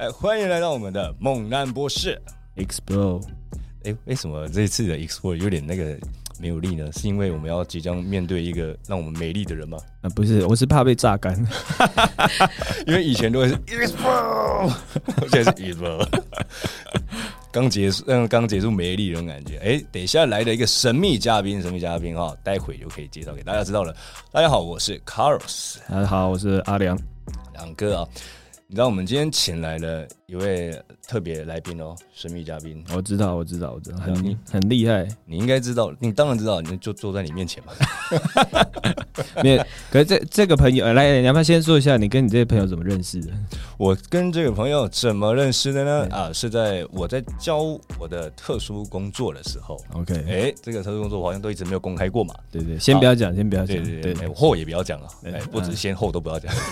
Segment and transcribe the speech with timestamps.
[0.00, 2.18] 哎，欢迎来到我们的猛男博士
[2.56, 3.22] Explore。
[3.84, 5.94] 哎，为什么这次的 Explore 有点那个
[6.38, 6.90] 没有力呢？
[6.92, 9.76] 是因为我们要即将面对一个让我们美丽的人吗？
[10.00, 11.36] 啊，不是，我是怕被榨干。
[12.88, 14.72] 因为以前都会是 Explore，
[15.30, 16.08] 现在是 Explore。
[17.52, 19.58] 刚结束，嗯，刚结束美丽那种感觉。
[19.58, 23.94] 哎，等一下来的一个神秘嘉宾，神秘嘉宾哈，待会就可以介绍给大家知道了。
[24.32, 25.76] 大家好，我是 Carlos。
[25.90, 26.98] 大家好，我是阿良，
[27.52, 28.08] 两哥啊。
[28.70, 32.84] 你知道我们今天请来了一位特别来宾哦，神秘嘉宾。
[32.94, 35.08] 我知道，我知道，我知道，很很厉害。
[35.24, 37.72] 你应该知道，你当然知道，你就坐在你面前嘛。
[39.42, 43.32] 没有，可是这这个朋友，来，你要不要先说一下，你跟你这个朋友怎么认识的？
[43.76, 46.06] 我跟这个朋友怎么认识的呢？
[46.12, 47.58] 啊，是在我在教
[47.98, 49.76] 我的特殊工作的时候。
[49.94, 52.32] OK，哎，这个特殊工作我好像都一直没有公开过嘛。
[52.52, 55.08] 对对，先不要讲，先不要讲，对对，后也不要讲了。
[55.24, 56.54] 哎，不止先后都不要讲。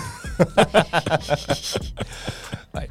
[2.72, 2.86] 哎，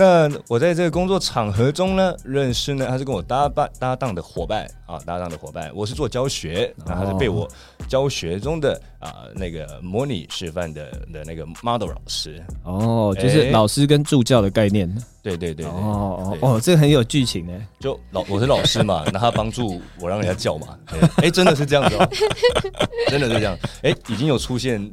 [0.00, 5.70] 那我在这个工作场合中呢，认识呢，他是跟我搭伴搭档的伙伴啊，搭档的伙伴。
[5.74, 7.46] 我是做教学，那他是被我
[7.86, 12.42] 教学中的啊那个模拟示范的的那个 model 老师。
[12.64, 14.90] 哦，就是老师跟助教的概念。
[15.22, 15.66] 对对对。
[15.66, 17.52] 哦哦哦，这个很有剧情呢。
[17.78, 20.78] 就老我是老师嘛，那他帮助我让人家叫嘛。
[21.16, 22.08] 哎，真的是这样子哦，
[23.08, 23.54] 真的是这样。
[23.82, 24.90] 哎，已经有出现。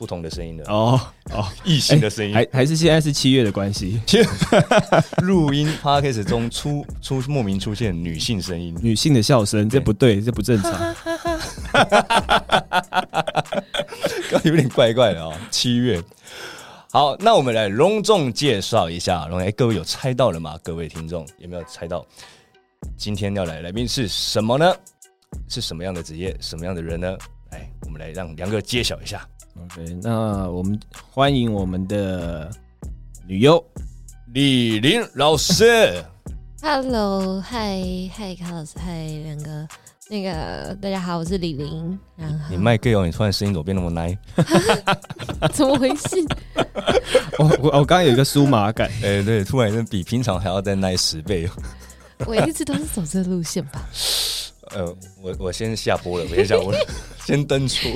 [0.00, 0.98] 不同的声音的哦
[1.30, 4.00] 哦，异性的声音，还还是现在是七月的关系。
[5.20, 10.72] 录音 podcast 中出出莫名出现女性声音，女性的笑声，这不对，这不正常。
[14.30, 15.34] 刚 有点怪怪的哦。
[15.50, 16.02] 七月，
[16.90, 19.26] 好，那我们来隆重介绍一下。
[19.26, 20.58] 然后哎，各位有猜到了吗？
[20.64, 22.06] 各位听众有没有猜到？
[22.96, 24.74] 今天要来来宾是什么呢？
[25.46, 26.34] 是什么样的职业？
[26.40, 27.18] 什么样的人呢？
[27.50, 29.28] 哎，我们来让梁哥揭晓一下。
[29.64, 30.78] OK，那我们
[31.10, 32.50] 欢迎我们的
[33.26, 33.62] 女优
[34.32, 36.02] 李玲老师。
[36.62, 37.78] Hello，嗨
[38.14, 39.68] 嗨，卡老师，嗨两个，
[40.08, 41.98] 那个大家好，我是李玲。
[42.48, 44.16] 你麦 gay 哦，你突然声音怎么变那么奶？
[45.52, 46.16] 怎么回事？
[47.38, 51.48] 我我我刚刚有一个酥麻感，哎，对，突然比平常还要再奶十倍。
[52.26, 53.86] 我一直都是走这路线吧。
[54.70, 54.84] 呃，
[55.22, 56.78] 我我先下播了，我先下播了，
[57.26, 57.88] 先登出。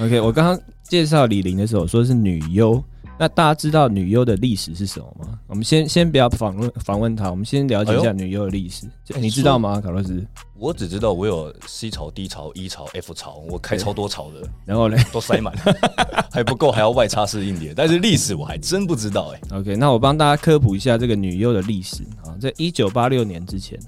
[0.00, 0.60] OK，我刚刚。
[0.88, 2.82] 介绍李玲的时候说是女优，
[3.18, 5.38] 那大家知道女优的历史是什么吗？
[5.46, 8.86] 我们先先不要访问访问她，我们先了解一下女优的历史。
[9.18, 10.24] 你知道吗，卡洛斯？
[10.58, 15.54] 我只知道我有 C 槽、D 槽、E 槽、F 槽，我开超多槽的，然后呢都塞满，
[16.30, 17.74] 还不够，还要外插式硬碟。
[17.74, 19.58] 但是历史我还真不知道哎。
[19.58, 23.78] OK，那我帮大家科普一下这个女优的历史啊，在一九八六年之前，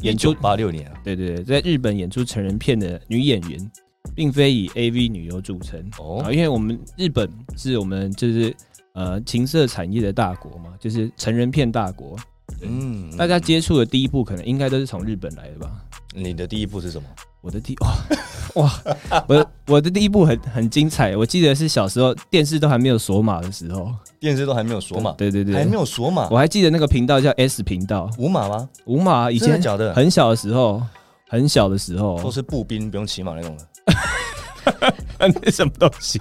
[0.00, 3.70] 演出八六年啊，对对对，在日本演出成人片的女演员。
[4.14, 8.54] 并非以 AV 女优著称哦，因为我们日本是我们就是
[8.94, 12.16] 呃情色产业的大国嘛，就是成人片大国。
[12.60, 15.70] 嗯，大家接触的第一部可能应该都是从日本来的吧？
[16.14, 17.08] 你的第一部是什么？
[17.40, 17.74] 我的第
[18.54, 18.70] 哇
[19.10, 23.90] 哇，我我的第一部很很精彩，我记得是小时候电视都还没有锁码的时候，
[24.20, 28.68] 电视都还没有锁码，对对对，还没有锁码，我还记得那个频道叫 S 频道，无码吗？
[28.84, 30.82] 无码，以前很小的，很小的时候，
[31.28, 33.66] 很小的时候都是步兵，不用骑马那种的。
[35.18, 36.20] 那什么东西？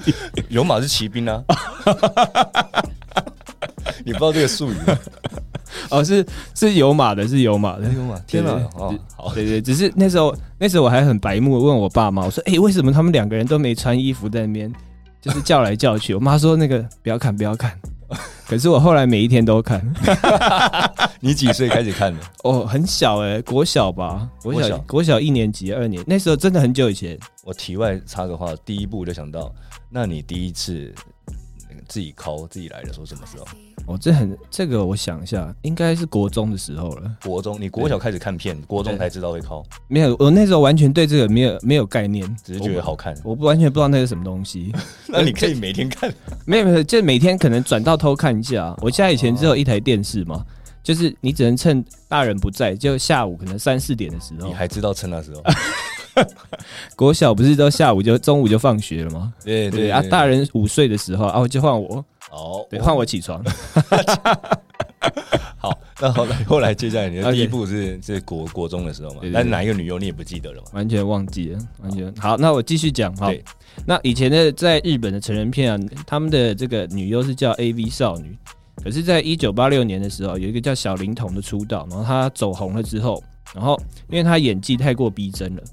[0.50, 1.44] 有马是骑兵啊！
[4.04, 4.98] 你不知道这个术语吗？
[5.90, 8.18] 哦，是是有马的，是有马的，有马。
[8.28, 8.52] 天哪！
[8.76, 14.72] 哦，好，对对，只是那时候那时候我还很白目，问我爸妈，我说：“哎，为什么他们两个人都没穿衣服在那边，
[15.22, 17.72] 就是叫来叫去？”我妈说：“那个不要看，不要看。”
[18.48, 19.82] 可是我后来每一天都看。
[21.24, 22.20] 你几岁开始看的？
[22.44, 27.18] 哦，很小哎，国小吧，国小国小一年级二年，那时候真的很久以前。
[27.44, 29.54] 我题外插个话，第一步就想到，
[29.90, 30.92] 那你第一次
[31.88, 33.46] 自己考自己来的时候什么时候？
[33.86, 37.12] 哦，这很这个，我想一下，应该是国中的时候了。
[37.24, 39.64] 国中，你国小开始看片，国中才知道会考？
[39.88, 43.16] 没有，我那时候完全对这个没有没有概念，只是觉得好看。
[43.24, 44.74] 我不完全不知道那是什么东西。
[45.08, 46.12] 那你可以每天看？
[46.46, 48.76] 没有没有，就每天可能转到偷看一下。
[48.82, 50.46] 我家以前只有一台电视嘛，
[50.84, 54.48] 就是你只能趁大人不在，就下午可能三四点的时候。
[54.48, 55.44] 你还知道趁那时候？
[56.96, 59.34] 国小不是都下午就中午就放学了吗？
[59.44, 62.04] 对对啊，大人午睡的时候啊，就换我。
[62.32, 63.44] 哦，对，换我起床。
[65.58, 69.22] 好，那后来后来接下来你的第一步是是国国中的时候嘛？
[69.34, 70.68] 但哪一个女优你也不记得了吗？
[70.74, 72.14] 完全忘记了，完全。
[72.16, 73.32] 好，那我继续讲哈。
[73.86, 78.38] 那以前的在日本的成人片啊，他们的这个女优是叫 A V 少女。
[78.84, 83.24] 可是，在一九八六年的时候，有一个叫小灵童的出道，然后她走红了之后，
[83.54, 83.80] 然后
[84.10, 85.64] 因为她演技太过逼真了，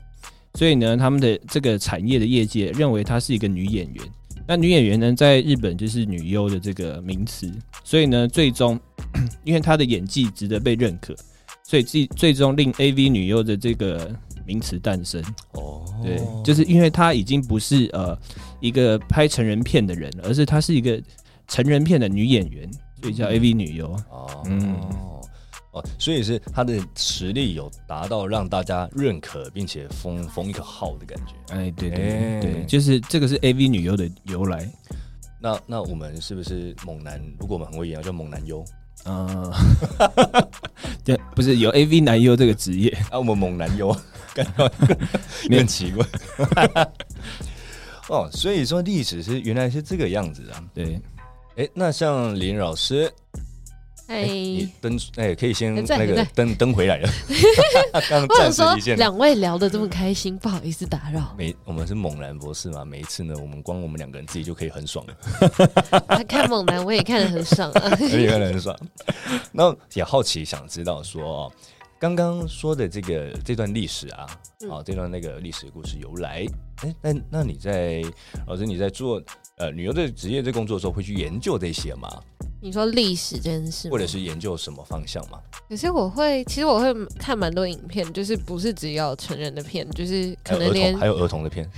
[0.55, 4.05] 所以呢，他们的这个产业的业界认为她是一个女演员。
[4.47, 7.51] 那女演员呢，在日本就是女优的这个名词，
[7.85, 8.79] 所以呢，最终
[9.45, 11.15] 因为她的演技值得被认可，
[11.63, 14.11] 所以最最终令 A V 女优的这个
[14.47, 15.23] 名词诞生。
[15.53, 18.19] 哦，对，就是因为她已经不是呃
[18.61, 20.99] 一个拍成人片的人，而是她是一个
[21.47, 23.87] 成人片的女演员，所以叫 A V 女优。
[24.11, 24.77] 哦，嗯，
[25.73, 31.55] 哦，所以是她的实力有达到让大家认可，并且封封一个号的感觉。
[31.55, 34.69] 哎，对对对，就是这个是 A V 女优的由来。
[35.41, 37.23] 那那我们是不是猛男？
[37.39, 38.65] 如果我们很会演，叫猛男优。
[39.05, 39.53] 嗯，
[41.05, 43.19] 对，不是有 A V 男优这个职业啊？
[43.19, 43.97] 我们猛男优，
[44.35, 46.05] 感觉很奇怪。
[48.11, 50.65] 哦，所以说历史是原来是这个样子啊。
[50.75, 51.01] 对，
[51.59, 53.13] 哎，那像林老师。
[54.07, 57.11] 哎，你登哎，可以先那个登登回来了。
[58.09, 58.97] 刚暂时离线。
[58.97, 61.35] 两位聊的这么开心，不好意思打扰。
[61.37, 65.15] 每我们是猛男博士嘛，每一次呢，我们光我们两个人自己就可以很爽了。
[66.29, 68.75] 看猛男，我也看得很爽啊， 也看得很爽。
[69.53, 71.53] 那也好奇想知道说，
[71.99, 74.27] 刚刚说的这个这段历史啊，
[74.71, 76.47] 啊，这段那个历史故事由来，
[76.77, 78.01] 哎，那那你在
[78.47, 79.21] 老师你在做
[79.59, 82.09] 呃旅游的职业在工作的时候，会去研究这些吗？
[82.61, 85.39] 你说历史这件事，或者是研究什么方向吗？
[85.69, 91.69] 可是我会，其实我会看蛮多影片，就是不是只有成人的片，就是可能连还有儿童的片，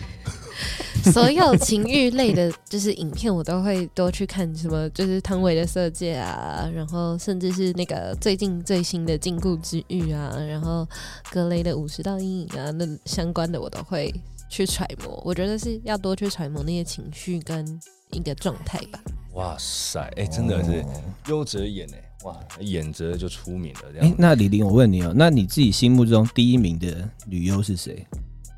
[1.13, 4.51] 所有情欲类的，就是影片我都会多去看。
[4.57, 10.89] 什么就是汤唯的色戒啊，然后甚至是那个最近最新的禁锢之欲啊，然后
[11.31, 14.15] 格雷的五十道阴影啊，那相关的我都会
[14.51, 15.23] 去揣摩。
[15.25, 17.81] 我觉得是要多去揣摩那些情绪跟
[18.11, 19.01] 一个状态吧。
[19.35, 20.85] 哇塞，哎，真的是
[21.29, 24.07] 优则演哎，哇，演着就出名了这样。
[24.07, 28.05] 哎，那李玲，我问你哦，那你自己心目中第一名的女优是谁？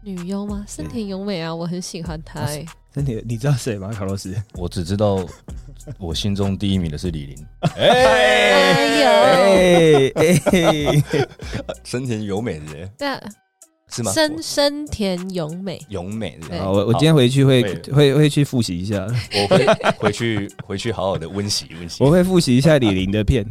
[0.03, 0.65] 女优吗？
[0.67, 2.47] 森田由美啊，我很喜欢她。
[2.93, 3.93] 森田，你知道谁吗？
[3.93, 4.35] 卡洛斯？
[4.55, 5.25] 我只知道
[5.99, 7.47] 我心中第一名的是李玲。
[7.77, 11.27] 哎呦，哎，
[11.85, 12.89] 森田由美的。
[12.99, 13.09] 对。
[13.93, 14.11] 是吗？
[14.13, 17.63] 深深田永美，永美，好，我我今天回去会
[17.93, 19.67] 会会去复习一下，我会
[19.99, 23.45] 回去回去好好的温习温习， 我会复习一下李玲的片，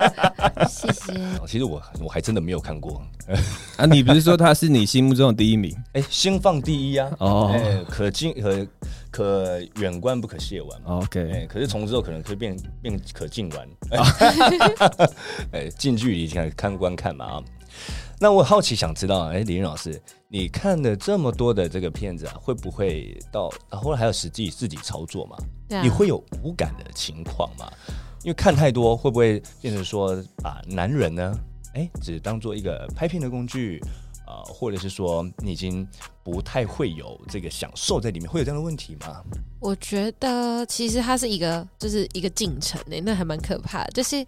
[0.68, 1.12] 谢谢。
[1.46, 3.02] 其实我我还真的没有看过
[3.76, 5.74] 啊，你不是说他是你心目中的第一名？
[5.92, 8.66] 哎，先放第一啊，哦，可近可
[9.10, 13.68] 可远观不可亵玩，OK，哎，可是从之后可能可以变变可近玩，
[15.52, 17.42] 哎，近距离看看观看嘛啊。
[18.18, 25.36] 那我好奇想知道，哎，李云老师，你看了这么多的这个片子啊，会不会到后来还有实际自己操作嘛？
[25.82, 27.70] 你会有无感的情况吗？
[28.22, 31.38] 因为看太多，会不会变成说把男人呢，
[31.74, 33.82] 哎，只当做一个拍片的工具？
[34.26, 35.86] 呃，或者是说你已经
[36.24, 39.22] 不太会有这个享受在里面，会有这样的问题吗？
[39.60, 43.84] 我觉得其实它是一个，就是一个进程诶，那还蛮可怕。
[43.88, 44.24] 就是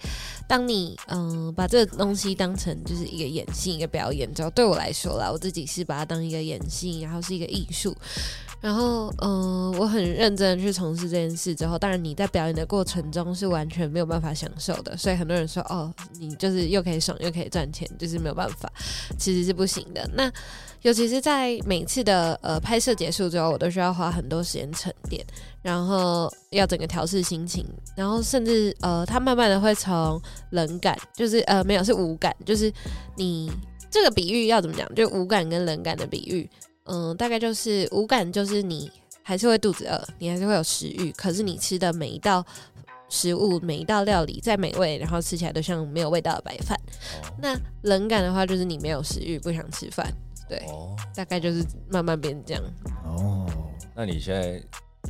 [0.49, 7.95] 当你嗯把这个东西当成就是一个演戏、一个表演之后，对我来说啦，我自己是把它当一个演戏，然后是一个艺术。
[8.61, 18.69] 然后，嗯，我很认真的去从事这件事之后，当然你在表演的过程中是完全没有办法享受的，所以很多人说，哦，你就是又可以爽又可以赚钱，就是没有办法，
[19.17, 20.05] 其实是不行的。
[20.15, 20.29] 那
[20.83, 25.25] 尤其是在每次的呃拍摄结束之后，我都需要花很多时间沉淀，
[25.63, 32.73] 然后要整个调试心情，然后甚至呃，它慢慢的会从冷感，就是呃没有是无感，就是
[33.17, 33.53] 你
[33.89, 34.93] 这个比喻要怎么讲？
[34.97, 36.51] 就无感跟冷感的比喻。
[36.89, 38.91] 嗯，大概就是无感，就是你
[39.23, 42.45] 还是会肚子饿，你还是会有食欲，可是你吃的每一道
[43.09, 46.79] 食物、每一道料理再美味，然后吃起来都像没有味道的白饭。
[47.41, 50.13] 那冷感的话，就是你没有食欲，不想吃饭。
[50.49, 50.63] 对，
[51.15, 52.63] 大概就是慢慢变这样。
[53.05, 53.47] 哦，
[53.95, 54.63] 那你现在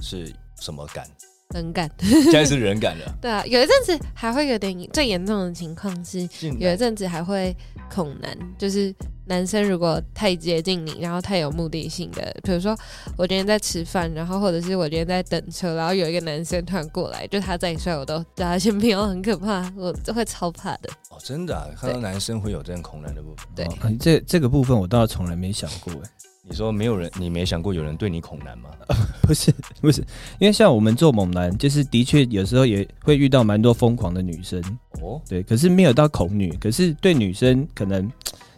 [0.02, 1.08] 是什么感？
[1.54, 3.14] 冷感， 现在是人感了。
[3.22, 6.20] 对啊，有一阵子还会有点最严重的情况是，
[6.58, 7.56] 有一阵子还会
[7.92, 8.94] 恐男，就是。
[9.30, 12.74] 男生如果太接近你，然后太有目的性的，比如说
[13.14, 20.88] 我今天在吃饭，然后或者是我今天在等车，然后有一个男生突然过来，就他再帅我都叫他先不要，很可怕，我会超怕的。
[21.10, 23.46] 哦，真的，啊看到男生会有这样恐男的部分。
[23.54, 25.92] 对，这这个部分我倒从来没想过。
[25.92, 26.10] 哎，
[26.48, 28.70] 你说没有人，你没想过有人对你恐男吗？
[29.22, 30.00] 不是，不是，
[30.38, 34.62] 因为像我们做猛男，就是的确有时候也会遇到蛮多疯狂的女生。
[35.02, 38.10] 哦，对，可是没有到恐女，可是对女生可能。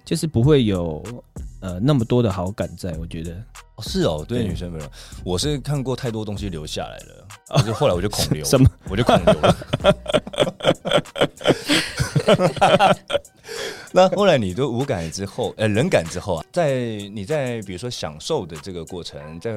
[0.03, 1.01] 就是不会有
[1.61, 3.33] 呃那么多的好感在，我觉得。
[3.77, 4.85] 哦是哦，对女生没有，
[5.25, 8.69] 我是看过太多东西留下来了，就后来我就恐流，什么？
[8.91, 9.57] 我就恐流了。
[13.91, 16.75] 那后来你都无感之后，呃冷感之后啊，在
[17.15, 19.51] 你在比如说享受的这个过程，在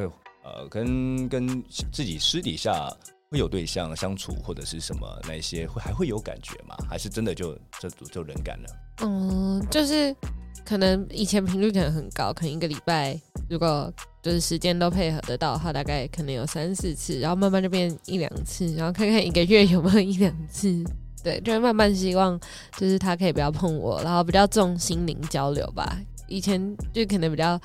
[0.43, 2.89] 呃跟跟自己私底下
[3.33, 6.77] 会有对象相处或者是什么那些会还会有感觉吗？
[6.87, 8.69] 还是真的就就就冷感了？
[9.01, 10.15] 嗯，就是
[10.63, 20.83] 可能以前频率可能很高，可能一个礼拜如果就是时间都配合得到的话，大概可能有三四次，然后慢慢就变一两次，然后看看一个月有没有一两次。
[21.23, 22.39] 对，就是慢慢希望
[22.77, 25.97] 就是他可以不要碰我，然后比较重心灵交流吧。
[26.27, 26.61] 以前
[26.93, 27.59] 就可能比较。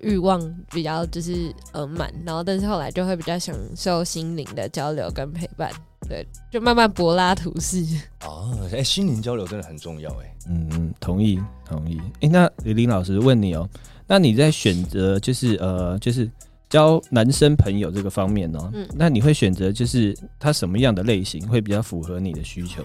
[0.00, 5.72] 欲望比较就是呃满，然后但是后来就会比较享受心灵的交流跟陪伴，
[6.08, 7.84] 对，就慢慢柏拉图式。
[8.24, 12.00] 哦，哎，心灵交流真的很重要，哎，嗯嗯，同意同意。
[12.20, 13.68] 哎，那李林老师问你哦，
[14.06, 16.30] 那你在选择就是呃就是
[16.68, 22.84] 交男生朋友这个方面哦，嗯，那你会选择就是他什么样的类型会比较符合你的需求？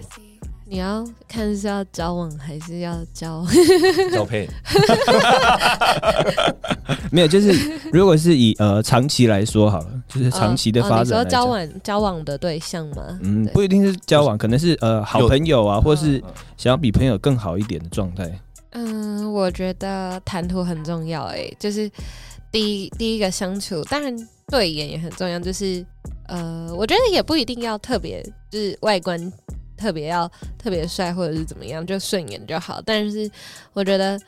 [0.72, 3.46] 你要看是要交往还是要交
[4.10, 4.48] 交配？
[7.12, 7.52] 没有，就是
[7.92, 11.08] 如果是以呃长期来说好了，就是长期的发展。
[11.08, 13.20] 你说交往交往的对象吗？
[13.22, 16.24] 嗯，不一定是交往，可能是呃好朋友啊，或是
[16.56, 18.40] 想要比朋友更好一点的状态。
[18.70, 21.92] 嗯，我觉得谈吐很重要，哎，就是
[22.50, 24.16] 第一第一个相处，当然
[24.48, 25.86] 对眼也很重要，就是
[26.30, 29.20] 呃，我觉得也不一定要特别，就是外观。
[29.82, 32.80] 特别要特别帅或者是怎么样，就顺眼就好。
[32.86, 33.30] 但是
[33.74, 34.20] 我觉得，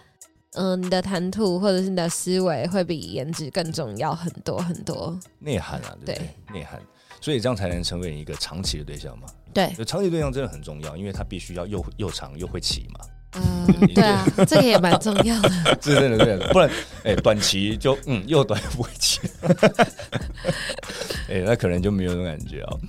[0.53, 5.17] 嗯，你的谈吐或者是你的思维会比颜值更重要很多很多。
[5.37, 6.19] 内涵啊，对
[6.51, 6.81] 内涵，
[7.21, 9.27] 所以这样才能成为一个长期的对象嘛。
[9.53, 12.99] 对，长期对象真的很重要，因为他必须要又又长又会骑嘛。
[13.35, 15.49] 嗯，对啊，这个也蛮重要的。
[15.81, 16.69] 是真的，真的，不然，
[17.03, 19.19] 哎，短期就嗯又短又不会骑，
[21.27, 22.79] 哎，那可能就没有那种感觉哦。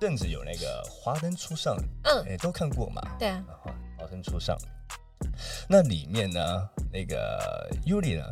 [0.00, 3.02] 阵子有那个华灯初上，嗯，哎，都看过嘛？
[3.18, 3.44] 对啊，
[3.98, 4.56] 华灯初上，
[5.68, 6.40] 那里面呢，
[6.90, 8.24] 那个尤里呢，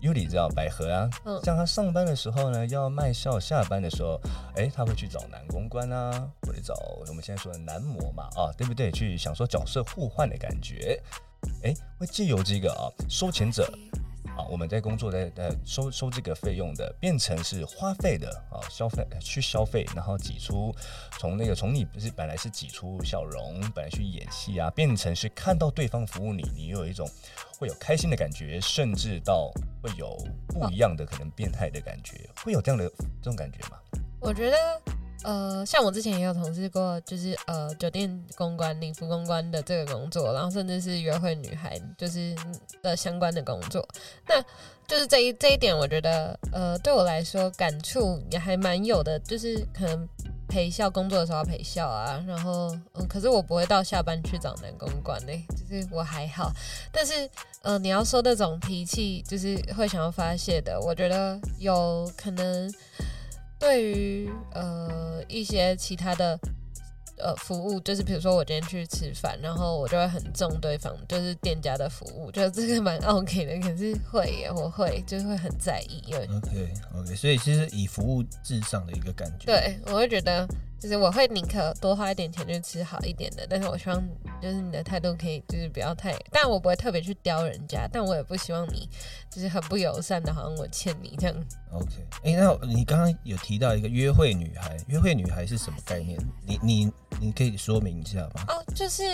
[0.00, 4.20] 尤里知道百合啊，嗯，像他上班的时候呢，要卖笑；下班的时候，
[4.56, 6.74] 哎，他会去找男公关啊，或者找
[7.06, 8.90] 我们现在说的男模嘛，啊，对不对？
[8.90, 11.00] 去享受角色互换的感觉，
[11.62, 13.72] 哎，会借由这个啊，收钱者。
[14.36, 20.74] 啊，我们在工作在呃收收这个费用的，变成是花费的啊，消费去消费，然后挤出
[21.18, 27.06] 从那个从你不是本来是挤出笑容，本来去演戏啊，变成是看到对方服务你，你有一种
[27.58, 29.50] 会有开心的感觉，甚至到
[29.82, 30.16] 会有
[30.48, 32.88] 不一样的可能变态的感觉，会有这样的
[33.20, 33.78] 这种感觉吗？
[34.18, 34.56] 我觉得。
[35.24, 42.34] 呃，像我之前也有从事过，就是呃酒店公关、礼服公关的这个工作，然后甚至是约会女孩，就是
[42.82, 43.86] 的相关的工作。
[44.26, 44.42] 那
[44.88, 50.08] 就是这一这一点，我觉得呃对我来说感触也还蛮有的，就是可能
[50.48, 56.52] 陪笑工作的时候要陪笑啊，然后嗯，可是我不会到下班去找男公关嘞，就是我还好。
[56.90, 57.30] 但是
[57.62, 62.68] 呃，你要说那种脾气，就是会想要发泄的，我觉得有可能。
[63.62, 66.38] 对于呃一些其他的
[67.16, 73.58] 呃服务，就是比如说我今天去吃饭，然后我就会很重对方，就是店家的服务，觉得这个蛮 OK 的。
[73.60, 79.46] 可是会耶，我会就是会很在意，因为 OK OK，所以其实以服务至上的一个感觉。
[79.46, 80.46] 对，我会觉得。
[80.82, 84.02] 就是我会宁可多花一点钱去吃好一点的，但是我希望
[84.42, 88.88] 就是你的态度可以就是不要太，但我不会特别去刁人家，但我也不希望你
[89.30, 91.36] 就是很不友善的，好像我欠你这样。
[91.70, 91.86] OK，
[92.24, 96.18] 哎，那你刚刚有提到一个约会女孩，约会女孩是什么概念？
[96.44, 98.44] 你你你可以说明一下吗？
[98.48, 99.04] 哦，就是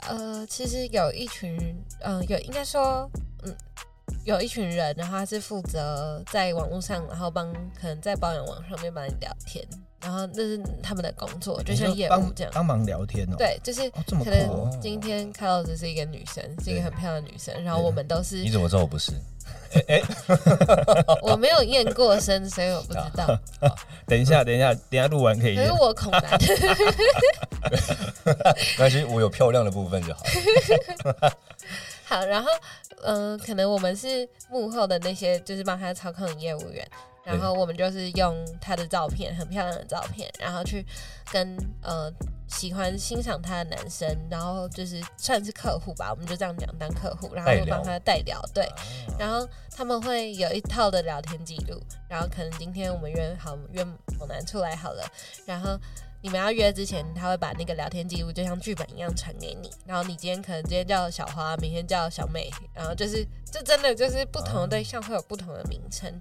[0.00, 1.56] 呃，其实有一群，
[2.00, 3.08] 嗯，有应该说，
[3.44, 3.56] 嗯。
[4.24, 9.66] 有一群人，然后他是负责在网络上，然后帮可能在包养网上面帮你聊天，
[10.02, 13.36] 然后那是他们的工作，就像业务这样帮忙聊天哦。
[13.38, 18.42] 对，就是可能今天看到只是一个女生，是一个很漂亮的女生，然后我们都是。
[18.42, 19.12] 你怎么知道我不是？
[19.88, 20.02] 哎，
[21.22, 23.26] 我没有验过身，所以我不知道。
[24.06, 25.56] 等一下，等一下，等下录完可以。
[25.56, 26.22] 可是我恐 男。
[28.22, 30.22] 没关系，我有漂亮的部分就好。
[32.04, 32.48] 好，然后。
[33.04, 36.88] 嗯，可能我们是幕后的那些，就是帮他操控的业务员，
[37.24, 40.84] 然后我们就是用他的照片，很漂亮的照片，然后去
[41.30, 42.12] 跟呃
[42.48, 48.68] 喜欢欣赏他的男生，然后就是算是客户吧，我们就这样讲当客户，然后帮他代聊，对，
[49.18, 53.84] 然后他们会有一套的聊天记录，然后可能今天我们约好约
[54.18, 55.04] 某男出来好了，
[55.46, 55.78] 然后。
[56.22, 59.68] 你们要约之前，他会把那个聊天记录就像剧本一样传给你。
[59.84, 66.16] 然后你今天可能今天叫小花，明天叫小美，然后就是这真的就是不同的对象会有不同的名称。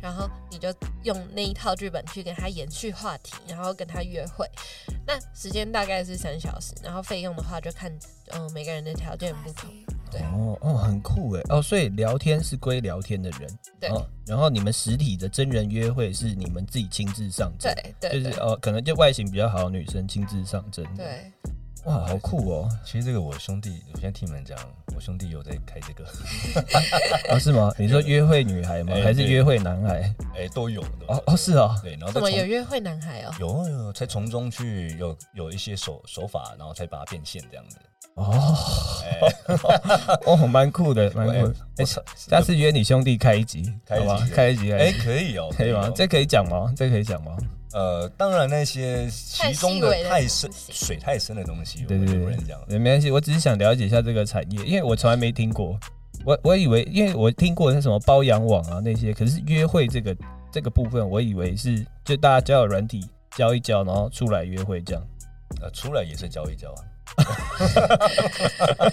[0.00, 4.48] 然后你就用那一套剧本去跟他延续话题，然后跟他约会。
[5.06, 7.92] 那时间大概是三小时，然后费用的话就看
[8.30, 9.70] 嗯每个人的条件不同。
[10.12, 10.20] 对。
[10.20, 13.90] 哦哦，很酷哎哦，所以聊天是归聊天的人，对。
[13.90, 21.32] 哦，然后你们实体的真人约会是你们自己亲自上阵，对对对就是哦，可能就外形比较好的女生亲自上阵，，对，
[21.84, 24.56] 哇，好酷哦，其实这个我兄弟，我现在听你们讲，
[24.94, 26.04] 我兄弟有在开这个，
[27.28, 27.72] 啊 是吗？
[27.78, 28.94] 你说约会女孩吗？
[29.02, 30.14] 还是约会男孩？
[30.36, 30.88] 哎，都有的。
[31.08, 33.34] 哦哦是哦，对，然后怎么有约会男孩哦？
[33.40, 37.76] 有啊有啊，才从中去有有一些手手法，然后才把它变现这样子。
[38.14, 38.54] 哦
[39.04, 39.18] 哎，
[40.26, 41.54] 哦，蛮酷的，蛮酷的。
[41.78, 41.84] 哎
[42.14, 44.28] 下次约你兄弟开一集，开一集好吧？
[44.32, 45.92] 开一集，开哎，可以哦，可以吗哦？
[45.96, 46.72] 这可以讲吗？
[46.76, 47.36] 这可以讲吗？
[47.72, 52.60] 呃，当然那些其中的太深水太深的东西，对对对我不能讲。
[52.68, 55.78] 对，没关系，我只是想了解一下这个产业，因为我从来没听过。
[56.24, 60.16] 我我以为，因为我听过那什么包养网啊那些，可是约会这个
[60.52, 63.04] 这个部分，我以为是就大家交友软体
[63.36, 65.02] 交一交，然后出来约会这样。
[65.60, 66.84] 呃，出来也是交一交啊。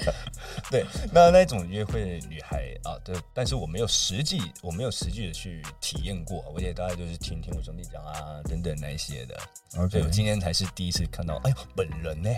[0.70, 9.38] 对，那那种约会女孩啊，对，但是我没有实际，我没有实际的去体验过，我也大概就是听听我兄弟讲啊，等等那一些的。
[9.70, 12.30] 所 OK 以我今天才是第一次看到，哎呦，本人呢、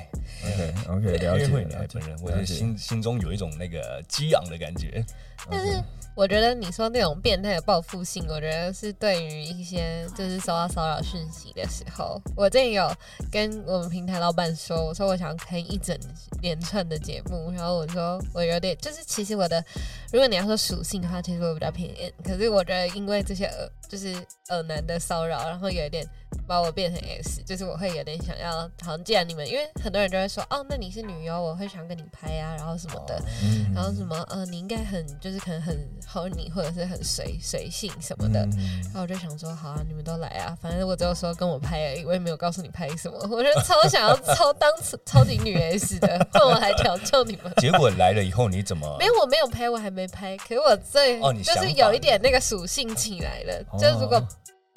[0.46, 2.41] OK OK，了解约会女了解孩本人，我了解。
[2.41, 5.03] 的心心中有一种那个激昂的感觉。
[5.50, 12.94] 但是我觉得你说那种变态的报复性，我觉得是对于一些就是收到骚扰讯息的时候，我之前有
[13.32, 15.98] 跟我们平台老板说，我说我想要开一整
[16.41, 18.00] 连串的节目，然后我说
[18.34, 19.63] 我有点就是其实我的，
[20.12, 24.13] 如果你要说属性的话，其实我比较偏 N，可是我觉得因为这些耳就是
[24.50, 26.05] 耳男的骚扰，然后有一点
[26.48, 33.22] 把我变成 S，就是我会有点想要，好像既然你们因为很多人就会说哦，那你是女优，我会想跟你拍啊，然后什么的。
[33.44, 38.46] 嗯然后什么呃，你应该很就是可能很好你，或者是很随随性什么的。
[38.58, 43.18] 嗯然后我就想说，好啊，你们都来啊，反正我只有说跟我拍而已，我也没有告诉你拍什么。
[43.32, 44.70] 我就超想要 超当
[45.06, 47.52] 超级女 S 的，换我来调教你们。
[47.58, 50.36] 结果来了以后，你怎么 没有，我没有拍，我还没拍。
[50.38, 53.64] 可是我最、哦你就是有一点那个属性起来了。
[53.72, 54.22] 哦就是如果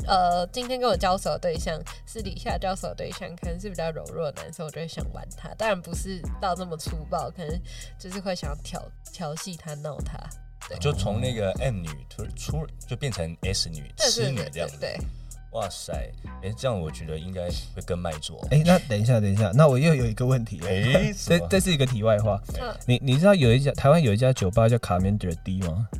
[0.06, 5.48] 呃今天跟我交手的对象，私底下交手的对象可能是比较柔弱的男生，我就会想玩他。
[5.54, 7.60] 当然不是到这么粗暴，可能
[7.98, 10.18] 就是会想要调调戏他、闹他。
[10.80, 14.76] 就从那个 M 女突出就变成 S 女、痴对对对女这样子？
[14.78, 15.06] 对对，
[15.52, 15.92] 哇塞，
[16.42, 18.46] 哎，这样我觉得应该会更卖座。
[18.50, 22.40] 哎，那等一下，等一下，那我又有一个问题，哎，什这这是一个题外话。
[22.60, 25.98] 嗯你你知道有一家台湾有一家酒吧叫卡面德 D 吗啊，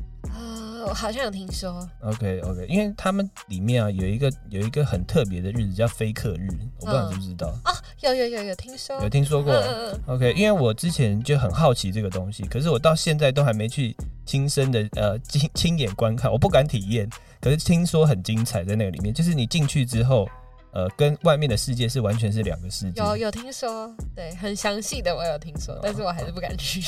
[0.87, 6.49] 我好像有听说，？OK OK，因为他们里面啊有一个有一个很特别的日子叫非客日，
[6.81, 7.55] 我不知道你知不知道，
[8.01, 9.53] 有有有有听说，有听说过？
[9.53, 17.09] 嗯嗯嗯 OK，因为我之前就很好奇这个东西，可是我到现在都还没去亲身的呃亲亲眼观看，我不敢体验。
[17.41, 20.27] 可是听说很精彩，在那个里面，就是你进去之后，
[20.73, 23.03] 呃，跟外面的世界是完全是两个世界。
[23.03, 26.81] 有有听说，对，很详细的我有听说，但是我还是不敢去。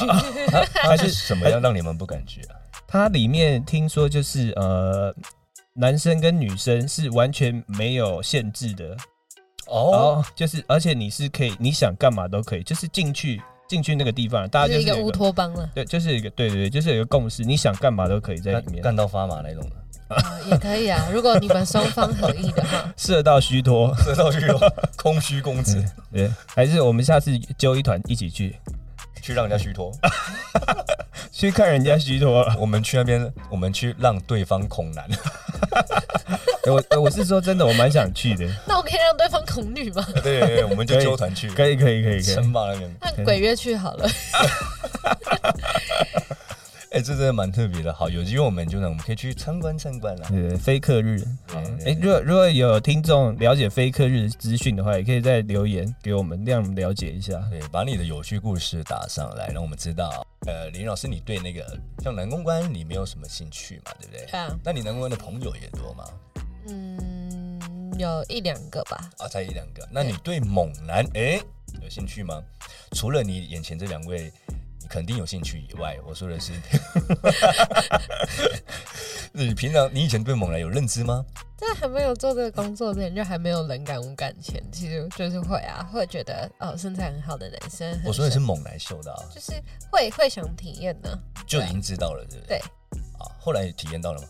[0.73, 2.57] 它 是什么样让你们不敢去啊？
[2.87, 5.15] 它里面听说就是呃，
[5.75, 8.97] 男生跟女生是完全没有限制的。
[9.67, 18.77] 哦，哦，就是而且你是可以你想干嘛都可以，就是进去进去那个地方，大家就一个乌就是一个托邦了，对，就是一个对对对，就是有一个共识，你想干嘛都可以在里面。
[18.77, 21.05] 干干到发麻那种的，啊也可以啊。
[21.13, 25.85] 如果你们双方合意的话，射到虚脱， 射到虚脱空虚公子。
[26.13, 28.57] 对，还是我们下次揪一团一起去，
[29.27, 29.91] 去让人家虚脱，
[31.33, 32.47] 去看人家虚脱。
[32.61, 35.05] 我们去那边，我们去让对方恐男。
[36.67, 40.07] 我我是说真的，我蛮想去的，那我可以让对方恐女吗？
[40.23, 42.53] 对对对，我们就纠团去，可以可以可以可以称。
[42.53, 42.97] 霸那边。
[43.01, 44.09] 那鬼约去好了。
[46.93, 47.93] 哎，这真的蛮特别的。
[47.93, 50.29] 好，有机会我们就能，我们可以去参观参观了。
[50.29, 51.21] 对，非客日。
[51.85, 57.39] 哎，如果如果有听众了解非客日资讯的话，也可以在留言给我们，让我们了解一下。
[57.51, 60.27] 对，把你的有趣故事打上来，让我们知道。
[60.47, 61.65] 呃，林老师，你对那个
[62.03, 63.93] 像男公关你没有什么兴趣嘛？
[64.01, 64.27] 对不对？
[64.27, 66.05] 对啊，那你男公关的朋友也多吗？
[66.69, 69.11] 嗯，有一两个吧。
[69.19, 69.87] 啊，才一两个。
[69.91, 71.41] 那你对猛男哎
[71.83, 72.41] 有兴趣吗？
[72.93, 74.33] 除了你眼前这两位，
[74.87, 76.53] 你肯定有兴趣以外，我说的是，
[79.35, 81.25] 你平常你以前对猛男有认知吗？
[81.57, 91.19] 在还没有做这个工作之前，就还没有冷感无感前，其实就是会啊，会觉得哦身材很好的男生，我说的是猛男秀的、啊，就是会会想体验呢。
[91.49, 92.59] 就已经知道了，对不对？
[92.59, 92.59] 对。
[93.19, 94.29] 啊，后来体验到了吗？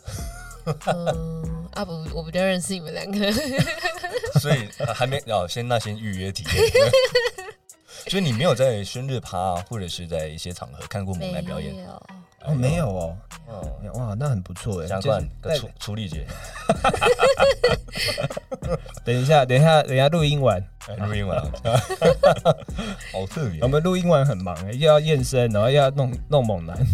[0.86, 3.30] 嗯，啊不，我不就认识你们两个，
[4.40, 6.64] 所以、呃还没哦，先那先预约体验。
[8.08, 11.74] 所以你没有在生日趴、或者是在一些场合看过猛没男表演？
[11.76, 11.90] 有，
[12.44, 13.16] 哦，没有哦，
[13.48, 16.24] 哎哦，哇，那很不错哎，加冠跟处处理姐。
[19.04, 20.62] 等一下，等一下，等一下，录音完，
[20.98, 21.40] 录音完，
[23.12, 23.60] 好特别。
[23.60, 26.76] 我们录音完很忙，又要验身，然后又要弄弄猛男。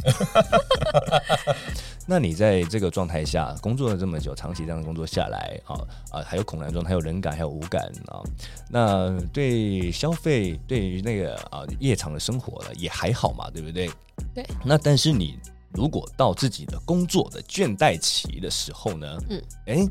[2.05, 5.77] 那你在这个状态下工作了这么久，长期这样工作下来啊
[6.11, 8.21] 啊，还有恐男状，还有人感，还有无感啊。
[8.69, 13.91] 那对消费，对于那个啊夜场的生活了，也还好嘛，对不对？
[14.35, 14.47] 对。
[14.65, 15.39] 那但是你。
[15.75, 19.19] 如果到自己的工作的倦怠期的时候呢？
[19.31, 19.89] 嗯，哎，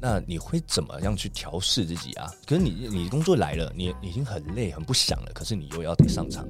[0.00, 2.28] 那你会怎么样去调试自己啊？
[2.44, 6.44] 可是你你工作来了，你已经很累很不想了，可是你又要得上场。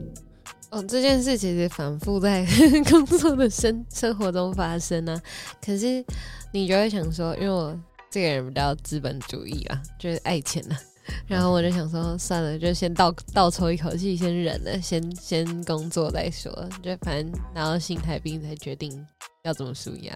[0.71, 2.47] 哦，这件事其实反复在
[2.89, 5.21] 工作的生生活中发生啊。
[5.63, 6.03] 可是
[6.51, 7.79] 你就会想说，因为我
[8.11, 10.81] 这个人比较资本主义啊，就是爱钱啊。
[11.27, 16.53] 然后我就想说，算了，就先倒倒抽一口气，先忍了，先先工作再说。
[16.83, 19.07] 就反正拿到心态病才决定
[19.45, 20.13] 要怎么输压，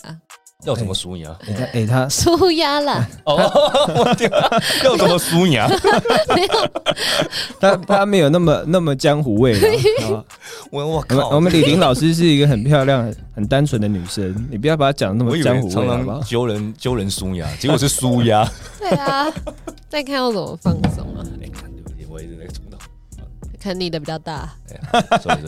[0.64, 1.34] 要怎么输压？
[1.46, 3.06] 你看，哎，他输压了。
[3.24, 3.36] 哦，
[3.96, 4.30] 我天，
[4.84, 5.66] 要怎么输压？
[6.36, 6.68] 没有，
[7.58, 9.58] 他他没有那么那么江湖味。
[10.70, 18.46] 我我靠，我们李玲老师是一个很漂亮、很单纯的女生，你不要把她讲那么江湖味，常常揪人揪人输压，结果是输压。
[18.78, 19.26] 对啊。
[19.88, 21.24] 再看我怎么放松啊？
[21.42, 22.78] 哎，看对不起，我一直在冲动。
[23.58, 24.48] 看你的比较大，
[25.22, 25.38] 所以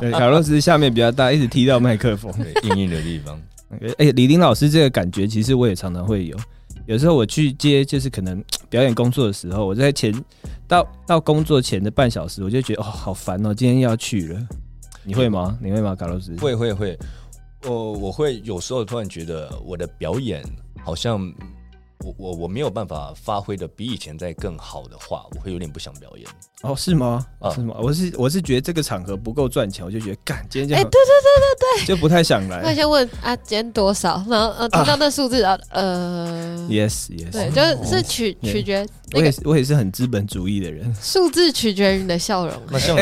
[0.00, 2.32] 对，卡洛斯下面比较大，一直踢到麦克风，
[2.64, 3.40] 硬硬的地方。
[3.98, 6.36] 哎，李林老师这个感觉，其实我也常常会有。
[6.86, 10.12] 有时候我去接，就是可能 表演工作的时候，我在前
[10.66, 14.48] 到到工作前的半小时，我就觉得哦，好烦哦，今天要去了。
[15.04, 15.58] 你会吗？
[15.62, 15.94] 你会吗？
[15.94, 16.98] 卡洛斯会会会。
[17.64, 20.42] 我我会有时候突然觉得我的表演
[20.82, 21.32] 好像。
[22.04, 26.26] 我我我没有办法发挥的比以前再更好的话，我会有点不想表演。
[26.62, 27.26] 哦，是吗？
[27.40, 27.74] 啊，是吗？
[27.80, 32.60] 我是我是觉得这个场合不够赚钱，我就觉得干今天就哎，对对对对对，就不太想来。
[32.64, 34.24] 那先问啊，今天多少？
[34.28, 38.86] 然后呃，听到那数字啊，呃， yes yes，对，就是取取决。
[39.14, 42.54] 我也是我也是很资本主义的人， 数字取决于你的笑容。
[42.70, 42.96] 那像，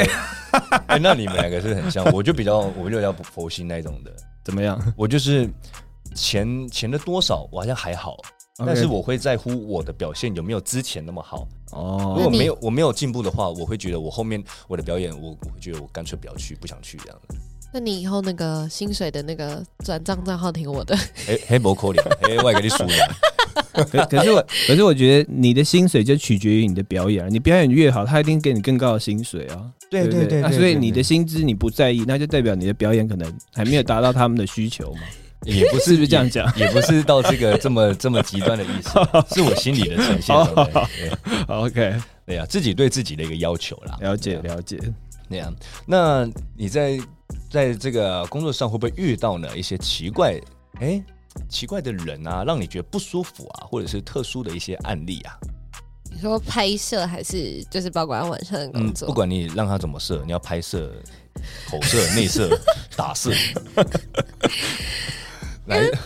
[0.86, 4.10] 哎，那你们两个是很像，我就比较我就比较佛心那种的。
[4.42, 4.80] 怎么样？
[4.96, 5.50] 我就是
[6.14, 8.16] 钱钱的多少，我好像还好。
[8.64, 12.14] 但是我会在乎我的表现有没有之前那么好哦。
[12.16, 17.36] 如果没有我没有进步的话，我会觉得我后面我的表演，我我会觉得我干脆不要去，不想去这样子。
[17.72, 20.96] 那你以后那个薪水的那个转账账号听我的。
[21.26, 22.92] 黑黑博扣脸，黑外给你输了。
[23.90, 29.70] 可可是我可是我觉得你的薪水就取决于你的表演，你表演越好，他一定给你更高的薪水啊。
[29.90, 35.00] 对对对，所以你的薪资你不在意，那就代表你的表演可能还没有达到他们的需求嘛。
[35.44, 38.90] 也不是不是这样讲，也不是到这个这么这么极端的意思，
[39.34, 40.34] 是我心里的呈现。
[41.46, 41.94] OK，
[42.24, 43.96] 对呀，自己对自己的一个要求啦。
[44.00, 44.78] 了解了解，
[45.28, 45.54] 那样。
[45.86, 46.98] 那你在
[47.50, 50.40] 在这个工作上会不会遇到呢一些奇怪
[50.80, 51.02] 哎
[51.48, 55.36] 奇怪的人啊，让你觉得不舒服啊，或者是特殊的一些案例啊？
[56.10, 59.06] 你说拍摄还是就是包括晚上的工作？
[59.06, 60.90] 不管你让他怎么摄，你要拍摄、
[61.68, 62.58] 口摄、内摄、
[62.96, 63.30] 打摄。
[65.68, 65.98] 因为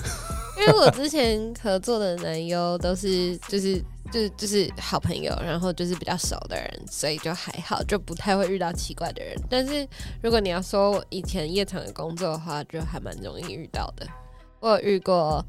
[0.59, 9.35] 因为我之前合作的男优都是就是就是就是好朋友，然后就是比较熟的人，所以就还好，就不太会遇到奇怪的人。
[9.49, 9.87] 但是
[10.23, 14.07] 如果你要说我以前夜场的工作的话，就还蛮容易遇到的。
[14.61, 15.43] 我有遇过，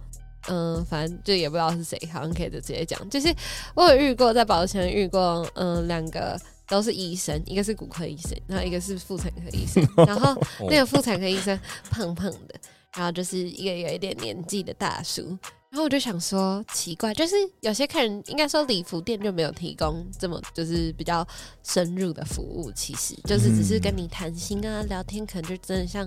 [0.48, 3.34] 嗯，反正就也不知道是谁，好像可以就直接讲，就是
[3.76, 12.56] 我有遇过在保险遇过，嗯，两个都是医生，一个是骨科医生，然后一个是妇产科医生，然后那个妇产科医生胖胖的。
[12.96, 15.38] 然后就是一个有一点年纪的大叔，
[15.70, 21.26] 然后我就想说奇怪，就是有些客人应该说礼服店就没有提供这么就是比较
[21.64, 26.06] 深入的服务，其实就是只是跟你谈心啊聊天，可能就真的像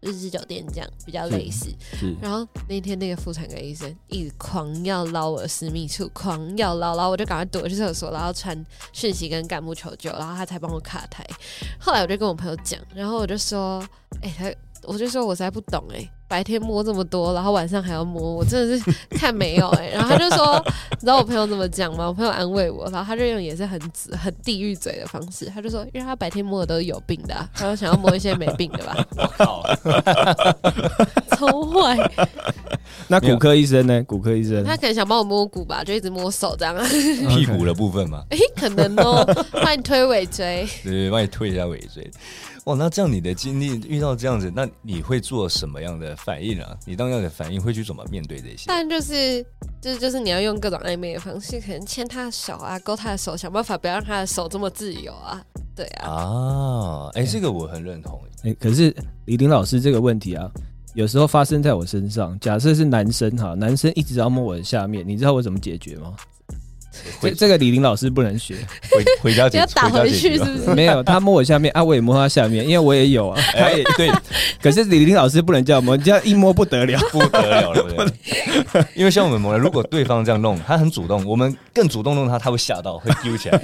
[0.00, 1.74] 日式酒店这样比较类似。
[2.20, 8.62] 然后那天那个妇产科医生一直狂要捞我的私密处，狂要捞，然后我就赶快躲去厕所，然后传
[8.92, 11.26] 讯息跟干部求救，然后他才帮我卡台。
[11.80, 13.82] 后来我就跟我朋友讲，然后我就说，
[14.20, 14.52] 哎，他。
[14.84, 18.84] 我就说，我实在不懂哎，白天摸这么多，然后晚上还要摸，我真的是
[19.18, 19.88] 看没有哎。
[19.88, 20.62] 然后他就说，
[20.92, 22.06] 你知道我朋友怎么讲吗？
[22.06, 23.80] 我朋友安慰我，然后他就用也是很
[24.12, 28.96] 很地狱嘴的方式，他就说，因为他白天摸的都是有病的，他就想要摸一些没病的吧。
[29.16, 29.62] 我靠，
[31.36, 32.10] 超坏。
[33.10, 34.02] 那骨科医生呢？
[34.04, 36.76] 骨科医生，他可能想帮我摸骨吧，就一直摸手这样。
[37.28, 38.22] 屁股的部分嘛？
[38.30, 39.24] 哎，可能哦，
[39.62, 40.66] 帮你推尾椎。
[40.82, 42.10] 对，帮你推一下尾椎。
[42.68, 46.76] 哦，那这样你的经历遇到这样子，那你会做什么样的反应啊？
[46.84, 48.66] 你当样的反应会去怎么面对这些？
[48.66, 49.42] 当然就是，
[49.80, 55.42] 就是就是你要用各种暧昧的方式，可能牵他的手啊，勾他的手，想办法不要让他的手这么自由啊。
[55.74, 56.10] 对啊。
[56.10, 58.20] 啊，哎，这个我很认同。
[58.42, 60.50] 哎，可是李林老师这个问题啊。
[60.94, 62.36] 有时候发生在我身上。
[62.40, 66.16] 假设是男生哈，男生一直要摸我的下面，你知道我怎么解决吗？
[67.20, 68.56] 这这个李林老师不能学，
[68.90, 70.74] 回回家解要打回去是不是？
[70.74, 73.40] 没有，他摸我下面啊，我也摸他下面，因为我也有啊。
[73.54, 74.10] 哎，对，
[74.62, 78.12] 可是李林老师不能这样摸，这样一摸不得了，不得了了。
[78.94, 83.60] 因为像我们摸，如果对方这样弄，他很主动，我们更主动弄他，他会吓到，会丢起来，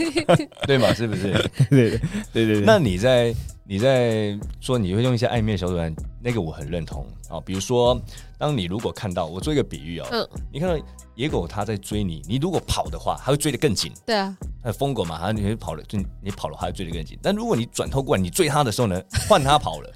[0.67, 0.93] 对吗？
[0.95, 1.33] 是不是？
[1.71, 2.01] 对对
[2.33, 2.61] 对对。
[2.65, 3.35] 那你在？
[3.67, 5.91] 你在说你会用一些暧昧小手段，
[6.23, 7.41] 那个我很认同啊。
[7.41, 7.99] 比如说，
[8.37, 10.77] 当你如果看到我做一个比喻哦，嗯，你看到
[11.15, 13.91] 野狗它在追你，你如果跑的话，它会追得更紧。
[14.05, 14.37] 对啊，
[14.79, 17.19] 疯狗嘛，它你会跑了，就你跑了，它会追得更紧。
[17.23, 19.91] 但如果你转头过来，你追它的时候呢， 换它跑了，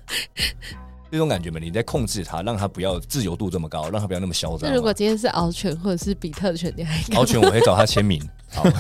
[1.13, 4.71] 这种感觉嘛，你在控制它，让它不要自由度这么高，让它不要那么嚣张。
[4.71, 8.27] 那如果今天是獒犬或者是比特犬，你还獒犬，我会找他签名。
[8.51, 8.65] 好。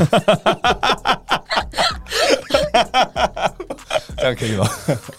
[4.19, 4.69] 这样可以吗？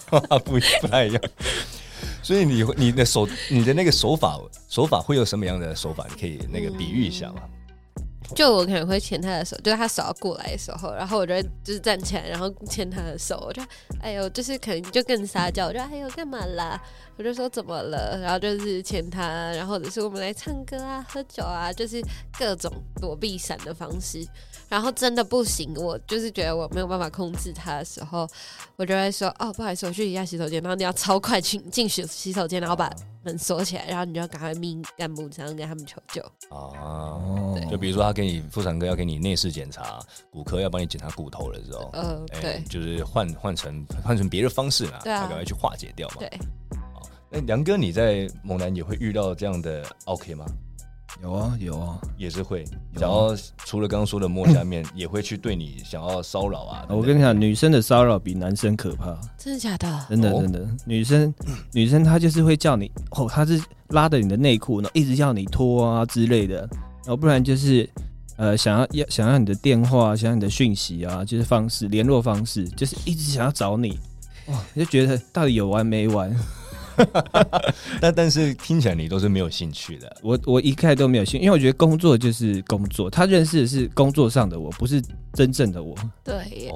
[0.43, 1.21] 不不太一样，
[2.21, 6.05] 所以你你的手你的那个手法手法会有什么样的手法？
[6.09, 7.41] 你可以那个比喻一下吗？
[8.35, 13.59] 就我可能会牵他的手，就是他手要过来的时候，然后我就会就是站起来，然后牵他的手，我就
[13.99, 16.79] 哎呦，就是可能就更撒娇，我就哎呦干嘛啦？
[17.17, 18.19] 我就说怎么了？
[18.21, 21.99] 然后就是牵他，然后或者是我们来唱歌啊、喝酒啊，就是
[22.38, 24.23] 各种躲避闪的方式。
[24.69, 28.25] 然后真的不行，我就是觉得我没有办法控制他的时候，
[28.77, 32.89] 我就会说哦，不好意思，我去一下洗手间，然后你要超快去进洗洗手间，然后把。
[33.21, 37.53] 门锁起来，然后你就要赶快命干部这样跟他们求救哦！
[37.69, 39.99] 就比如说他给你妇产科要给你内视检查，
[40.32, 46.15] 骨科要帮你检查骨头的时候，呃，对，就是换换成换成别的方式嘛，对啊，赶快去化解掉嘛。
[46.19, 46.29] 对，
[46.93, 50.45] 好，那梁哥你在猛男也会遇到这样的 OK 吗？
[51.21, 56.86] 有啊有啊，也是会，然后除了刚刚说的摸下面， 也会去对你想要骚扰啊。
[56.89, 60.05] 我跟你讲，女生的骚扰比男生可怕，真的假的？
[60.10, 61.34] 真的真的，女生
[61.73, 66.60] 女生她就是会叫你哦，她是拉着你的内裤呢，一直叫你脱啊之类的，
[67.03, 67.88] 然后不然就是
[68.38, 73.99] 呃想要要想要你的电话，想要你的讯息啊，就是方式联络方式，就是一直想要找你，
[74.47, 76.34] 哇，就觉得到底有完没完？
[78.01, 80.17] 但 但是听起来你都是没有兴趣的。
[80.21, 83.09] 我我一开始都没有兴，因为我觉得工作就是工作。
[83.09, 85.01] 他认识的是工作上的我，不是
[85.33, 85.95] 真正的我。
[86.23, 86.71] 对，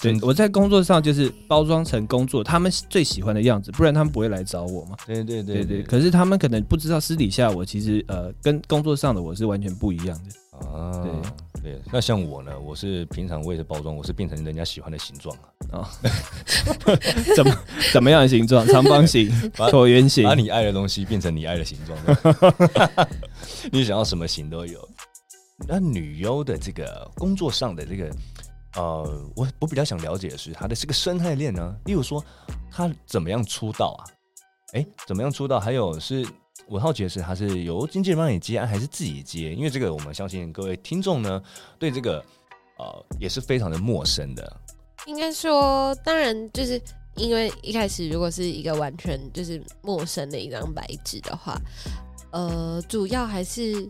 [0.00, 4.96] 对，我在工作上就是包装成工作他们最喜欢的样子，不然他们不会来找我嘛。
[5.06, 5.82] 对对对对。
[5.82, 10.30] 可是他们可能不知道私底下我其实呃跟工作上的我是完全不一样的
[10.72, 11.02] 啊。
[11.02, 11.12] 对。
[11.62, 12.56] 对，那像我呢？
[12.60, 15.36] 我是平常我也是包装，我是变成人家喜欢的形状
[15.72, 15.90] 啊！
[17.34, 17.58] 怎么
[17.92, 18.64] 怎么样的形状？
[18.68, 21.98] 长方形、 椭圆形，把你爱的东西变成你爱的形状。
[23.72, 24.88] 你想要什么形都有。
[25.66, 28.10] 那女优的这个工作上的这个，
[28.76, 31.74] 呃，我我比较想了解的是她的这个生态链呢。
[31.86, 32.24] 例如说，
[32.70, 34.06] 她怎么样出道啊？
[34.74, 35.58] 哎，怎么样出道？
[35.58, 36.24] 还有是。
[36.68, 39.54] 我好奇的是，他是由经纪人帮你接，还是自己接？
[39.54, 41.42] 因为这个，我们相信各位听众呢，
[41.78, 42.24] 对这个
[42.78, 44.60] 呃也是非常的陌生的。
[45.06, 46.80] 应该说，当然就是
[47.14, 51.56] 因为一开始如果是一个完全就是陌生的一张白纸的话，
[52.32, 53.88] 呃，主要还是。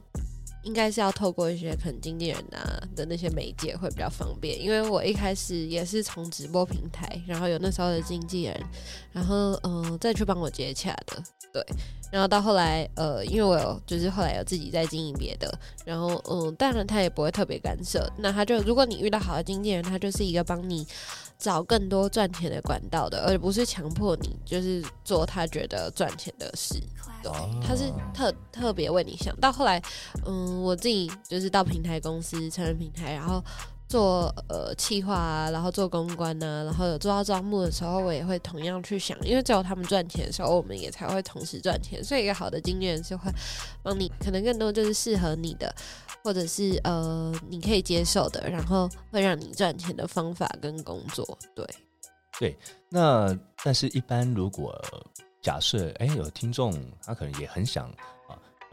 [0.63, 8.65] 应该是要透过一些可能经纪人啊的那些媒介会比较方便，因为我一开始也是从直播平台，然后有那时候的经纪人，
[9.13, 11.65] 然后嗯再去帮我接洽的，对，
[12.11, 15.53] 然后到后来呃，因为我有就是后来有自己在经营别的，
[15.85, 20.87] 然后嗯，当然他也不会特别干涉，那他就如果你遇到好的经纪人，他就是一个帮你。
[21.39, 26.83] 找更多赚钱的管道的，而不是强迫你就是做他觉得赚钱的事。
[27.23, 27.31] 对，
[27.63, 29.53] 他是特特别为你想到。
[29.53, 29.79] 后来，
[30.25, 33.45] 嗯，我自己就是到平台公司成人平台，然后
[33.89, 42.03] 做呃企划啊，然后做公关啊，然后有做到招募的时候，我也会同样去想，因为只有他们赚钱的时候，我们也才会同时赚钱。
[42.03, 43.31] 所以，一个好的经纪人是会
[43.83, 45.75] 帮你，可能更多就是适合你的。
[46.25, 51.65] 或者是呃，你可以接受的，然后会让你赚钱的方法跟工作，对，
[52.41, 52.59] 对。
[52.89, 54.77] 那但是，一般如果
[55.41, 57.89] 假设，哎，有听众他可能也很想。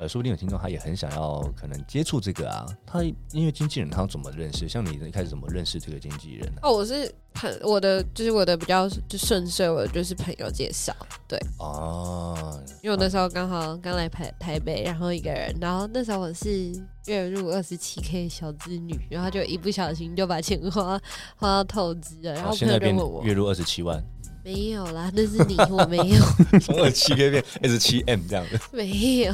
[0.04, 4.68] 呃，说不定有听众他也很想要可能接触这个啊，他因为经纪人他怎么认识？
[4.68, 6.60] 像你一开始怎么认识这个经纪人呢？
[6.62, 10.94] 哦，我是很我的就是我的比较就顺遂，我就是朋友介绍，
[11.26, 16.74] 对哦，因为我那时候刚好刚来台台北，然后一个人，然后那时候我是
[17.06, 21.02] 月入二十七 K 小资女，然后就一不小心就把钱花
[21.38, 24.04] 花到透支了，然后现在变月入二十七万。
[24.46, 26.20] 没有啦，那是你，我没有。
[26.60, 28.60] 从二七 K 变二十七 M 这样的。
[28.74, 29.34] 没有。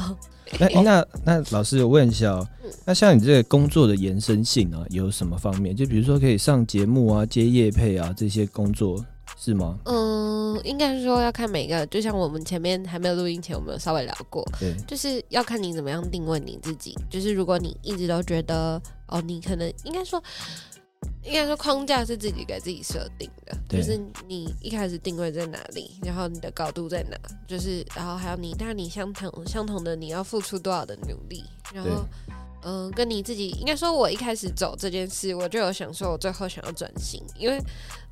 [0.58, 2.48] 那那那老师，我问一下哦，
[2.84, 5.74] 那像你这个工作的延伸性啊，有什么方面？
[5.74, 9.04] 就比如说可以上节目啊、接业配啊这些工作，
[9.38, 9.78] 是吗？
[9.84, 16.96] 嗯，应该是说要看每个，就像我们前面还没有录音前，我们有稍微聊过，对，就是要看你怎么样定位你自己。
[17.08, 20.22] 就是如果你一直都觉得，哦，你可能应该说，
[21.22, 32.06] 应该说框架是自己给自己设定的，就是你一开始定位在哪里，然后你的高度在哪，就是然后还有你，那你相同相同的你要付出多少的努力，然后。
[32.62, 37.58] 嗯，跟你自己应该说，我一开始走这件事，我就有想说，我最后想要转型，因为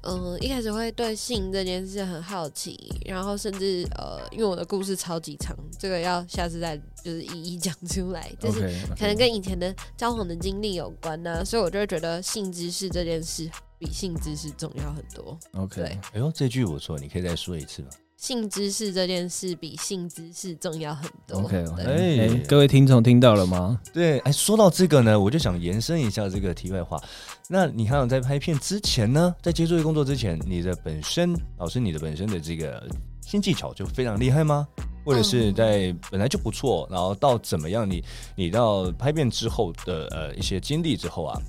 [0.03, 8.61] 嗯，一开始会对性这件事很好奇，然后甚至呃，因为我的故事超级长，这个要下次再就是一一讲出来，就是
[8.99, 15.39] 可能跟以前的交往的经历有关呢，所以我就会觉得性知识这件事比性知识重要很多。
[15.55, 17.89] OK，哎呦，这句我错，你可以再说一次吗？
[18.19, 21.39] 性知识这件事比性知识重要很多。
[21.39, 23.81] OK，哎，各位听众听到了吗？
[23.95, 27.01] 对，哎，说到这个呢，我就想延伸一下这个题外话。
[27.49, 32.85] 那你还有在拍片之前呢，在接触这个工作之前，你的本身老师，你的本身的这个
[33.25, 34.67] 新技巧就非常厉害吗？
[35.05, 37.89] 或者是在本来就不错，然后到怎么样？
[37.89, 38.03] 你
[38.35, 41.41] 你到拍片之后的呃一些经历之后啊，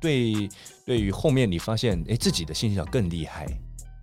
[0.00, 0.48] 对，
[0.86, 3.46] 对于后面你发现哎自己的新技巧更厉害。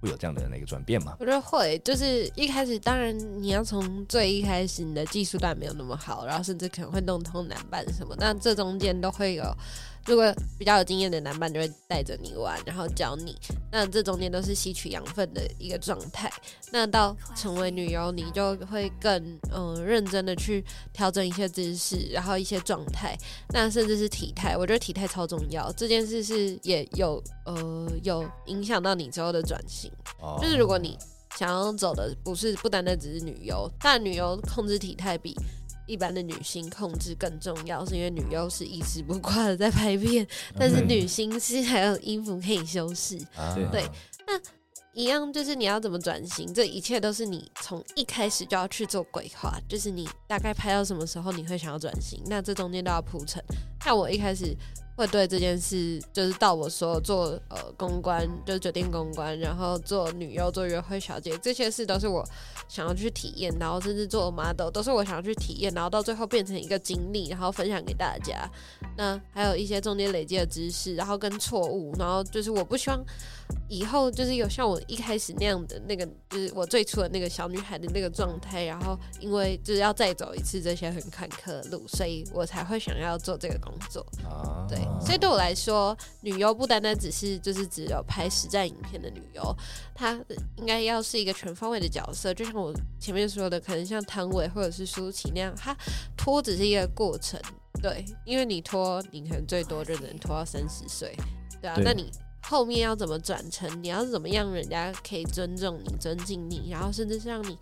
[0.02, 1.16] 会有这样的那个转变吗？
[1.20, 9.44] 我觉得会，就是一开始，当然你要从最一开始，你的技术段没有那么好，然后甚至可能会弄通难办什么，那这中间都会有。
[10.08, 13.38] 如果比较有经验的男伴就会带着你玩，然后教你。
[13.72, 16.32] 那这中间都是吸取养分的一个状态。
[16.72, 23.18] 那到成为女优，你就会更嗯认真的去调整一些姿势，然后一些状态。
[23.54, 25.72] 那甚至是体态，我觉得体态超重要。
[25.74, 29.92] 这件事是也有呃有影响到你之后的转型。
[30.42, 30.98] 就是如果你
[31.38, 35.36] 想要走的不是不单单只是女优，但女优控制体态比。
[35.92, 40.26] 一般的女星控制更重要，是因为女优是一丝不挂的在拍片，
[40.58, 43.20] 但是女星是还有衣服可以修饰。
[43.70, 43.86] 对，
[44.26, 44.40] 那
[44.94, 53.44] 一样就是你要怎么转型，这一切都是你从一开始就要去做规划，就是你大概拍到什么时候你会想要转型，那这中间都要铺陈。
[53.86, 54.56] 那我一开始。
[55.02, 62.24] 会对这件事，就是到我说做呃公关，就是酒店公关，然后做女优、做约会小姐，这些事都是我
[62.68, 68.48] 想要去体验，然后甚至做 model 都是我想要去体验，然后到最后变成一个经历，然后分享给大家。
[68.96, 73.04] 那还有一些中间累积的知识，然后跟错误，然后就是我不希望
[73.68, 84.06] 以后就是有像我一开始那样的那个，就是我最初的那个小女孩的那个状态，然后因为就是要再走一次这些很坎坷的路，所以我才会想要做这个工作。
[84.70, 84.78] 对。
[85.00, 89.56] 所以对我来说，女优不单单只是就是只有拍实战影片的女优，
[89.96, 90.14] 她
[90.58, 92.34] 应该要是一个全方位的角色。
[92.34, 95.76] 就像我前面说的，可能像汤唯或者是舒淇那样，她
[96.16, 97.40] 拖只是一个过程，
[97.82, 101.16] 对，因为你拖，你可能最多就能拖到三十岁，
[101.60, 102.12] 对啊，那你
[102.44, 103.84] 后面要怎么转成？
[103.84, 107.58] 你要怎么样人家可以尊重你、尊敬你，然后甚至是让你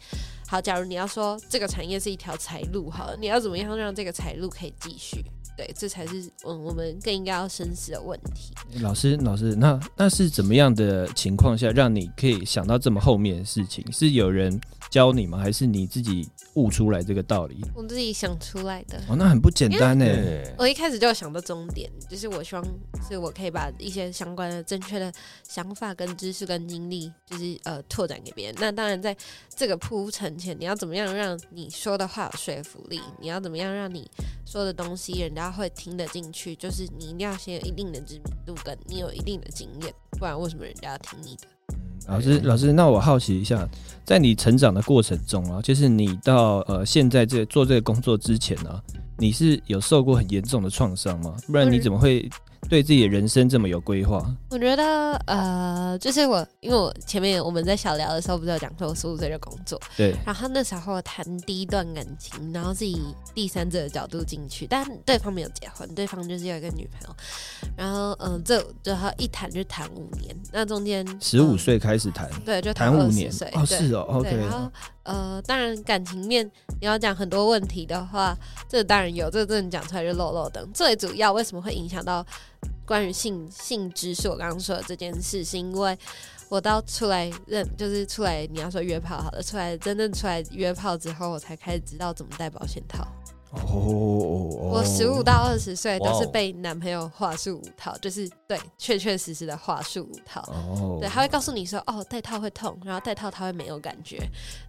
[0.48, 0.60] 好？
[0.60, 5.24] 假如你要说这个产业是一条财路，好，你要怎么样让这个财路可以继续？
[5.60, 8.54] 对，这才是嗯，我们更应该要深思的问题。
[8.80, 13.86] 老师，老师，那那是怎么样的情况下，让你可以想到这么后面的事情？
[13.92, 14.58] 是有人
[14.90, 15.38] 教你吗？
[15.38, 17.60] 还是你自己悟出来这个道理？
[17.76, 18.98] 我自己想出来的。
[19.10, 20.06] 哦，那很不简单呢。
[20.58, 22.66] 我一开始就想到终点，就是我希望
[23.10, 25.12] 是我可以把一些相关的正确的
[25.46, 28.56] 想法、跟知识、跟经历，就是呃拓展给别人。
[28.62, 29.14] 那当然，在
[29.54, 33.02] 这个铺陈前，你要怎么样让你说的话有说服力？
[33.20, 34.10] 你要怎么样让你
[34.46, 35.49] 说的东西人家？
[35.52, 41.48] 会听得进去，就是你一定要先有一定的知名度，跟你有一定的经验，不然为什么人家要听你的？
[42.08, 43.68] 老师，老师，那我好奇一下，
[44.06, 48.82] 在你成长的过程中啊，就是你到呃现在这做这个工作之前呢，
[49.18, 51.36] 你是有受过很严重的创伤吗？
[51.48, 52.30] 不然你怎么会？
[52.68, 63.02] 对自己的人生这么有规划，我觉得呃，就是我，因为我前面我们在小聊的时候，不是有讲说我十五岁就工作，对，然后那时候谈第一段感情，然后是以
[63.34, 67.16] 第三者的角度进去，但对方没有结婚，对方就是有一个女朋友，
[67.76, 74.72] 然后嗯，这就他一谈就谈五年，那中间十五岁开始谈，对，就谈五年，哦，是哦，OK，然后
[75.04, 76.46] 呃，当然感情面
[76.80, 82.24] 你要讲很多问题的话，这当然有，这真的讲出来就漏漏等，最主要为什么会影响到？
[82.90, 85.96] 关于性性知识，我刚刚说的这件事，是因为
[86.50, 93.08] 我到出来认，就是出来你要说约炮好了，出来真正出来约炮之后，我才开始知道怎么戴保险套。
[93.52, 93.62] 哦，
[94.72, 100.42] 我十五到二十岁都是被男朋友话术五套，就是对，确确实实的话术五套。
[100.52, 104.20] 哦，对，他会告诉你说，哦，戴套会痛，然后戴套他会没有感觉，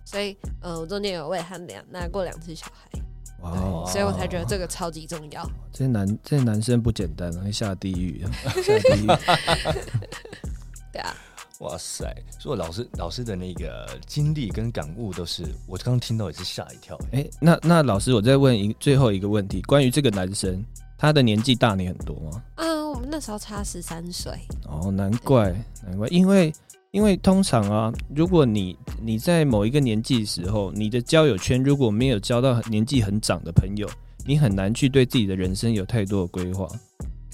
[0.04, 3.00] 所以，呃，我中间有为他两拿过两次小孩。
[3.42, 5.48] 哦，所以我才觉得这个超级重要。
[5.72, 8.24] 这些男这些男生不简单，会下地狱，
[8.62, 9.06] 下地狱。
[10.92, 11.14] 对啊，
[11.60, 12.14] 哇塞！
[12.38, 16.98] 所以老师老师的那个经历跟感悟都是，我刚刚听到也是吓一跳。
[17.12, 20.64] 哎，那那老师，我再问一最后一个问题，关于这个男生，
[20.98, 22.42] 他的年纪大你很多吗？
[22.56, 24.32] 嗯，我们那时候差十三岁。
[24.66, 25.50] 哦，难怪
[25.86, 26.52] 难怪，因为
[26.92, 33.88] 因为通常啊，如果你你在某一个年纪时候，你的交友圈如果没有交到年纪很长的朋友，
[34.26, 36.68] 你很难去对自己的人生有太多的规划。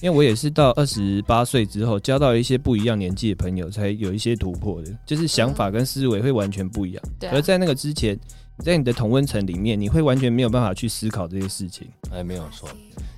[0.03, 7.03] 因为我也是到二十八岁之后交到一些不一样年纪的朋友，才有一些突破的，就是想法跟思维会完全不一样。
[7.33, 8.19] 而在那个之前，
[8.59, 11.89] 在你的同温层里面，你会完全没有办法去思考这些事情。
[12.13, 12.69] 哎，没有错。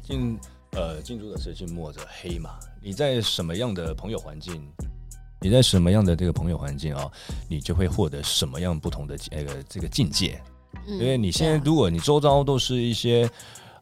[0.04, 0.38] 进
[0.70, 2.50] 呃进入的是进墨者黑嘛。
[2.80, 4.62] 你在什么样的朋友环境？
[5.40, 7.10] 你在什么样的这个朋友环境啊？
[7.48, 10.40] 你就会获得什么样不同的那个这个境界。
[10.86, 13.28] 因为你现在如果你周遭都是一些。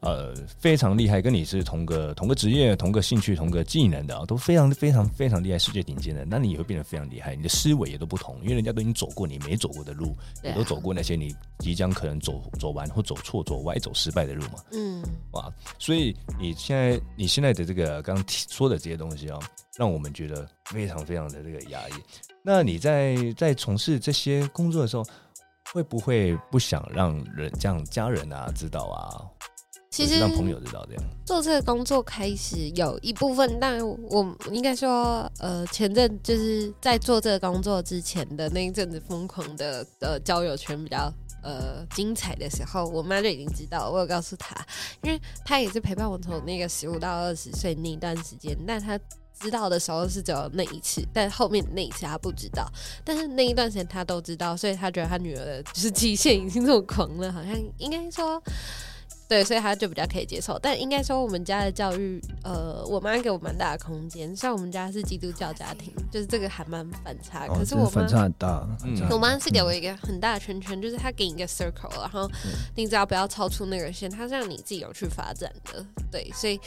[0.06, 14.62] 呃，非常厉害，跟你是同个同个职业、同个兴趣、同个技能的啊，都非常非常非常厉害，世界顶尖的，那你也会变得非常厉害，你的思维也都不同，因为人家都已经走过你没走过的路，也都走过那些你即将可能走走完或走错、走歪、走失败的路嘛。
[14.70, 15.02] 嗯，
[15.32, 19.40] 哇，所以你现在你现在的这个刚刚说的这些东西啊，
[19.76, 21.92] 让我们觉得非常非常的这个压抑。
[22.44, 25.04] 那你在在从事这些工作的时候，
[25.72, 29.26] 会不会不想让人这样家人啊知道啊？
[29.96, 41.10] 其实让朋友知道这样做这个工作开始有一部分，但我应该说，呃，前阵就是在做这个工作之前的那一阵子疯狂的呃交友圈比较
[41.42, 44.54] 呃精彩的时候，我妈就已经知道，我有告诉她，
[45.02, 49.00] 因为她也是陪伴我从那个十五到二十岁那一段时间，但她
[49.40, 52.70] 知道的时候是只有那一次，但后面那一次她不知道，
[53.02, 58.42] 但是那一段时间她都知道，所以她觉得她女儿的就是极限已经这么狂了，好像应该说。
[59.28, 64.34] 对，所以他就比较可以接受，但应该说我们家的教育，呃，我妈给我蛮大的空间。
[64.36, 67.46] 像我们家是基督教家庭，就是这个还蛮反差。
[67.48, 68.66] 可是我反差很大。
[69.10, 72.30] 我妈是给我一个很大的圈圈，就是她给你一个 circle，然后
[72.76, 75.84] 你只要不要超出那个线，她是让你自己有去发展的。
[76.10, 76.60] 对，所以，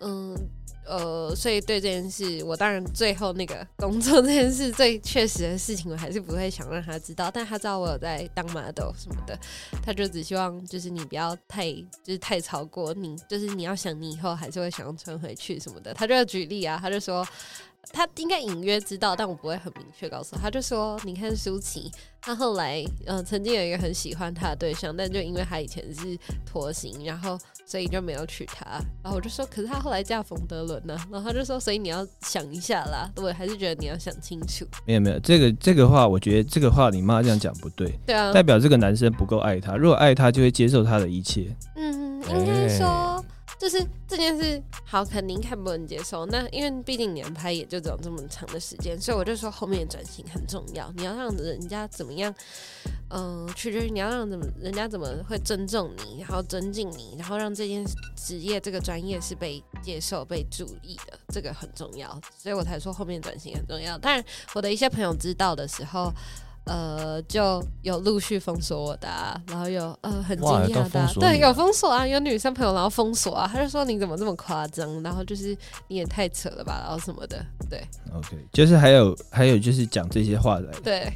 [0.00, 0.34] 嗯。
[0.34, 0.40] 呃，
[0.88, 7.30] 呃所以对这件事，我当然最后那个工作这件事最确实的事情，我还是不会想让他知道。
[7.30, 9.38] 但他知道我有在当 model 什么的，
[9.84, 11.70] 他就只希望就是你不要太
[12.02, 15.92] 就是太超过你，就是你要想你以后还是会想要穿回去什么的。
[15.94, 17.26] 他就要举例啊，他就说。
[17.92, 20.42] 他应该隐约知道，但我不会很明确告诉他。
[20.42, 28.64] 他就说：“你看舒淇，他后来嗯曾经有一个很喜欢他的对象，但就因为他以前是拖行，然后所以就没有娶她。
[29.02, 30.96] 然后我就说：可是他后来嫁冯德伦呢？
[31.10, 34.66] 然后他就说：所以你要想一下啦，我还是觉得你要想清楚。
[34.86, 37.98] 没有没有，这个这个话，我觉得这个话你妈这样讲不对。
[38.06, 39.76] 对啊，代表这个男生不够爱她。
[39.76, 41.54] 如果爱她，就会接受她的一切。
[41.76, 43.24] 嗯，应该说。”
[43.58, 46.24] 就是这件事好，肯定看不能接受。
[46.26, 50.92] 那因为毕竟连拍也就只有这么长的时间，所以我就说后面转型很重要。
[50.96, 52.32] 你要让人家怎么样？
[53.10, 57.84] 嗯，取决于你要让怎么人家怎么会尊重你，然后尊敬你，然后让这件
[58.14, 62.08] 职业这个专业是被接受、被注意的，这个很重要。
[62.36, 63.98] 所以我才说后面转型很重要。
[63.98, 66.12] 当然，我的一些朋友知道的时候。
[66.68, 69.08] 呃，就有陆续封锁我的，
[69.48, 75.56] 然后有呃很惊讶的，对，有封锁啊，有女生朋友然后封锁啊，他就说你怎么这么夸张，然后就是
[75.88, 77.82] 你也太扯了吧，然后什么的，对
[78.14, 81.12] ，OK，就是还有还有就是讲这些话的，对，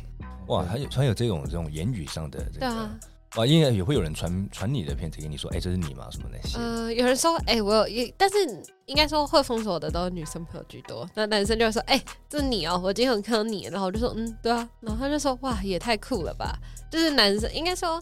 [0.48, 2.90] 哇，还有还有这种这种言语上的，对啊。
[3.36, 6.06] 哇，应该也会有人传传你的片子给你说，哎，这是你吗？
[6.10, 6.58] 什么那些？
[6.58, 8.36] 呃，有人说，哎，我有，也，但是
[8.84, 11.08] 应该说会封锁的都是女生朋友居多。
[11.14, 16.58] 那男生就会说，哎，这是你哦，我今天很看到你，然后我就说，嗯，对啊，然后他就说，哇，也太酷了吧！
[16.90, 17.98] 就是男生应该说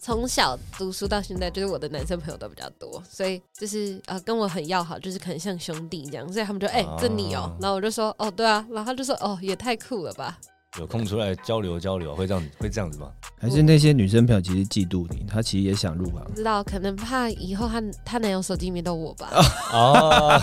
[0.00, 10.38] 从小读书到现在，就是我的男生朋友都比较多，所以就是呃跟我很要好，就是可能像兄弟这样，所以他们就，哎，这你哦，然后我就说，哦，对啊，然后他就说，哦，也太酷了吧。
[10.78, 13.10] 有空出来交流交流，会这样会这样子吗？
[13.40, 16.22] 还是那些女生朋友其实嫉妒你，她其实也想入行？
[16.26, 19.30] 不知道，可能怕以后她她男友手机里面都我吧。
[19.72, 20.40] 哦，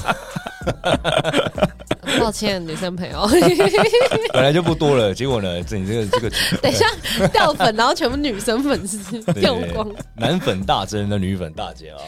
[2.20, 3.26] 抱歉，女生朋友，
[4.34, 6.86] 本来就不多了，结果呢，这你这个这个，等一下
[7.28, 12.02] 掉粉，然后全部女生粉丝掉光，男粉大增，那女粉大减啊。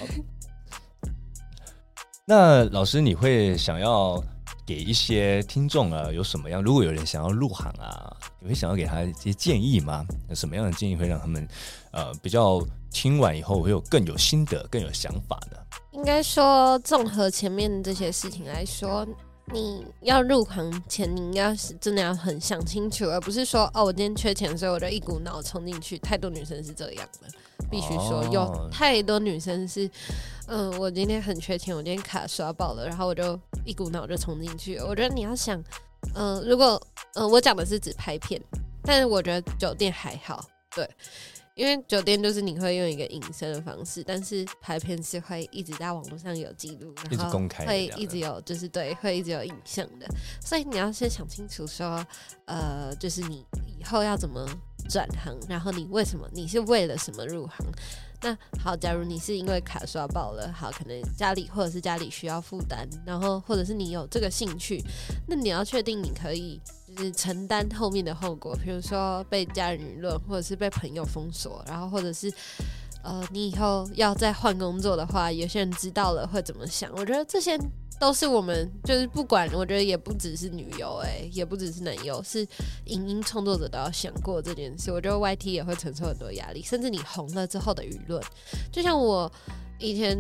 [2.26, 4.22] 那老师，你会想要？
[4.68, 6.62] 给一些听众啊，有什么样？
[6.62, 10.06] 如果有人想要入行啊，你会想要给他一些建议吗？
[10.28, 11.48] 有什么样的建议会让他们
[11.92, 12.62] 呃比较
[12.92, 15.66] 听完以后会有更有心得、更有想法的？
[15.94, 19.08] 应该说，综合前面这些事情来说，
[19.54, 25.98] 你要入行前，你应该是真的要很想清楚，而不是说哦，我今天缺钱，所以我就一股脑冲进去。
[25.98, 27.30] 太多女生是这样的。
[27.70, 29.90] 必须说，有太多女生是，
[30.48, 34.78] 嗯，我今天很缺钱，我今天卡刷爆了，然后我就一股脑就冲进去。
[34.80, 35.62] 我觉得你要想，
[36.16, 36.82] 嗯，如果
[37.16, 38.42] 嗯，我讲的是指拍片，
[38.84, 40.90] 但是我觉得酒店还好，对，
[41.56, 50.08] 因为酒店就是你会用一个隐身的方式，但是拍片是会一直在网络上有记录，然后，会一直有，就是对，会一直有影像的，
[50.40, 52.06] 所以你要先想清楚说，
[52.46, 53.44] 呃，就是你
[53.80, 54.48] 以后要怎么
[54.90, 57.66] 转行，然后你为什么，你是为了什么入行？
[58.22, 64.84] 那好，假如你是因为卡刷爆了，好，可能家里或者是家里需要负担，然后或者是你有这个兴趣，
[65.28, 72.34] 那你要确定你可以就是承担后面的后果，比如说被家人舆论，或者是被朋友封锁，然后或者是
[73.04, 76.92] 呃，你以后要再换工作的话，有些人知道了会怎么想？
[76.96, 77.56] 我觉得这些。
[78.00, 82.48] 都是我们，就是不管，我觉得也不只是女优，哎，也不只是男优，是
[82.86, 84.92] 影音创作者都要想过这件事。
[84.92, 88.24] 我觉得 YT 也会承受很多压力，甚至你红了之后的舆论，
[88.72, 89.32] 就像我
[89.80, 90.18] 以前。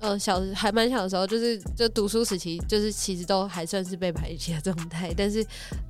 [0.00, 5.44] 呃，小还蛮小的时候，就是就读书时期，就是其实都还算是被排挤的 状态，但是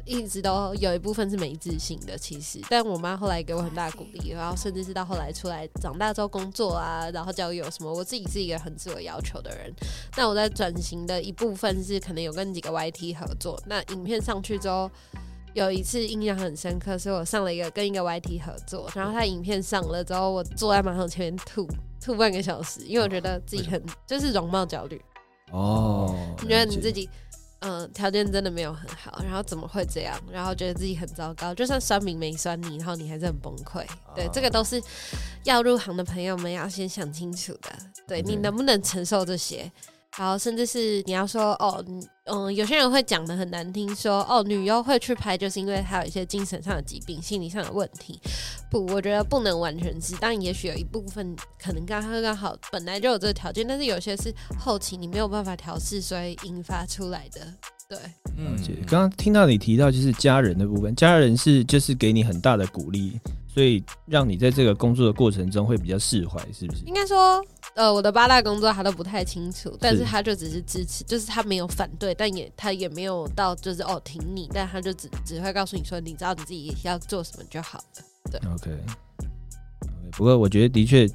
[0.06, 2.16] 一直都有一部分是没自信的。
[2.16, 9.70] 其实，但我妈后来给我很大鼓励，然后甚至是到后来出来长大之后工作啊，然后教育有什么，我自己是一个很自我要求的人。
[10.16, 14.90] 那我在转型的一部分是可能有跟几个 YT 合作，那影片上去之后，
[15.58, 21.66] 有一次印象很深刻，是我上了一个跟一个 YT 合作，然后他影片上了之后，我坐在马桶前面吐。
[22.00, 25.02] 吐半个小时，因为我觉得自己很就是容貌焦虑
[25.50, 26.14] 哦。
[26.40, 27.10] 你觉得你自己
[27.58, 30.16] 嗯条件真的没有很好，然后怎么会这样？
[30.30, 33.84] 然后觉得自己很糟糕，就算酸民没酸你，然后你还是很崩溃。
[34.14, 34.80] 对，这个都是
[35.42, 37.68] 要入行的朋友们要先想清楚的。
[38.06, 39.70] 对你能不能承受这些？
[40.18, 41.84] 然后甚至是你要说哦，
[42.24, 48.20] 嗯，有些人会讲的很难听，说哦，女优会去拍，就是因为她有一些精神上的疾病、心理上的问题。
[48.68, 57.40] 不，我觉得不能完全是，当然也许有一部分可能刚刚刚好本来就有这个条件，但是有些是后期你没有办法调试，所以引发出来的。
[57.88, 57.96] 对，
[58.36, 58.56] 嗯，
[58.86, 63.18] 刚刚听到你提到就是家人的部分，家人是就是给你很大的鼓励。
[63.50, 66.84] 所以让你在这个工作的过程中会比较释怀，是不是？
[66.84, 67.42] 应该说，
[67.74, 77.84] 呃，我的八大工作他都不太清楚，但是他就只是支持，就是他没有反对，但也他也没有到就是哦挺你，但他就只只会告诉你说，你知道你自己要做什么就好了。
[78.30, 78.70] 对，OK。
[80.12, 81.08] 不过我觉得的确，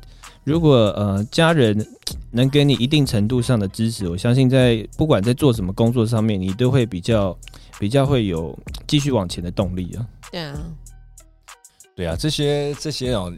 [0.46, 1.86] 如果呃家人
[2.32, 7.38] 能给你一定程度上的支持，我相信在不管在做什么工作上面，你都会比较
[7.78, 10.08] 比较会有继续往前的动力啊。
[10.32, 10.58] 对啊。
[11.96, 13.32] 对啊，这些这些哦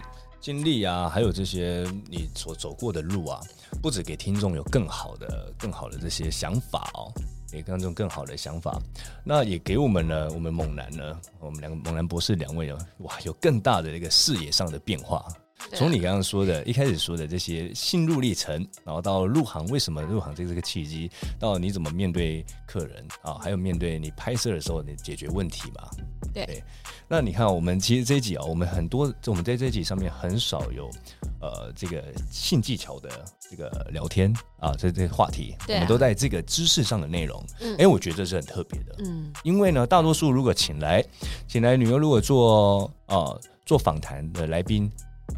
[0.46, 3.42] 经历啊，还有这些你所走过的路啊，
[3.82, 7.10] 不止给听众有更好的、更好的这些想法哦，
[7.52, 8.80] 给观众更好的想法，
[9.24, 15.26] 那也给我们呢，我们猛男呢，我们两个猛男博士两位呢，哇，有更大的一个视野上的变化。
[15.74, 25.90] 从你刚刚说的，一开始说的这些心路历程，然后到入行为什么入行这这个契机，到你怎么面对客人啊，还有面对你拍摄的时候你解决问题嘛？
[26.34, 26.64] 对。
[27.08, 30.90] 那你看，我们其实这一集啊，我们很多我们在这一集上面很少有
[31.40, 37.44] 呃这个性技巧的这个聊天啊，这这话题，我们都在这个知识上的内容。
[37.60, 37.76] 嗯。
[37.78, 38.96] 哎，我觉得这是很特别的。
[39.00, 39.32] 嗯。
[39.44, 41.04] 因为呢，大多数如果请来
[41.48, 43.36] 请来女优，如果做啊
[43.66, 44.92] 做访谈的来宾。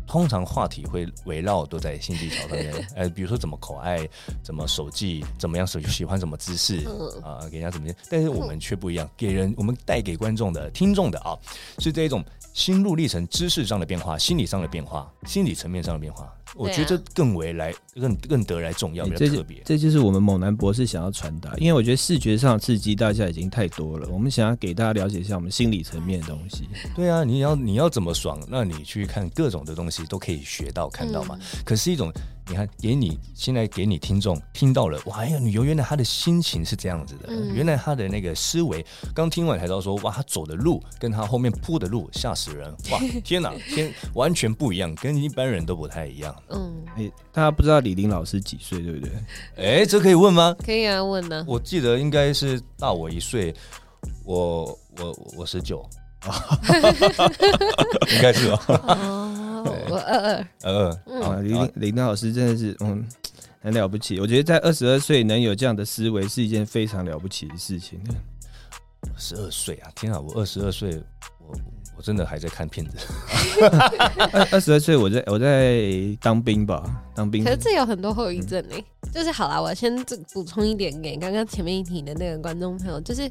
[0.06, 4.08] 通常话题会围绕都在性技巧上面， 呃，比如说怎么口爱，
[4.42, 6.86] 怎么手技，怎么样手喜欢什么姿势
[7.24, 7.96] 啊，给人家怎么样？
[8.10, 11.38] 但是我们却不一样，给人我们带给观众的、听众的啊，
[11.80, 12.24] 是这种
[12.54, 16.34] 心路历程、知识上的变化、心理上的变化、心理层面上的变化。
[16.56, 19.62] 我觉得更为来更更得来重要，比较特别。
[19.66, 26.68] 这就是我们猛男博士想要传达，因为我觉得视觉上刺激大家已经太多了，我们想要给大家了解一下我们心理层面的东西。
[26.96, 28.40] 对啊，你要你要怎么爽？
[28.48, 31.39] 那你去看各种的东西都可以学到看到嘛。
[31.63, 32.11] 可是一种。
[32.49, 35.17] 你看，给你现在给你听众听到了，哇！
[35.17, 42.99] 哎呀，女优原来他的心情是这样子的，原来他的那个思维，刚听完才知道说，哇，他走的路跟他后面铺的路吓死人，哇！
[43.21, 46.34] 天哪，天完全不一样，跟一般人都不太一样。
[46.47, 49.11] 嗯，哎，大家不知道李林老师几岁，对不对？
[49.57, 50.55] 哎，这可以问吗？
[50.63, 51.43] 可以啊，问呢。
[51.45, 53.53] 我记得应该是大我一岁，
[54.23, 54.63] 我
[54.99, 55.86] 我我十九。
[58.15, 59.34] 应该是哦。
[59.89, 60.74] 我二二二
[61.05, 63.05] 二啊，林林丹老师真的是嗯
[63.61, 64.20] 很了不起。
[64.20, 67.99] 我觉得在二十二岁能有这样的思维是一件非常了不起的事情。
[69.18, 70.20] 十二岁啊，天啊！
[70.20, 71.01] 我二十二岁，
[71.39, 71.55] 我。
[71.95, 72.95] 我真的还在看片子。
[74.32, 75.82] 二二十二岁，我在我在
[76.22, 76.84] 当兵吧，
[77.18, 77.43] 当兵。
[77.43, 78.76] 可是这有很多后遗症呢。
[79.13, 79.95] 就是好啦，我先
[80.34, 83.22] 补充一点给刚刚前面一提的那个观众朋友，就是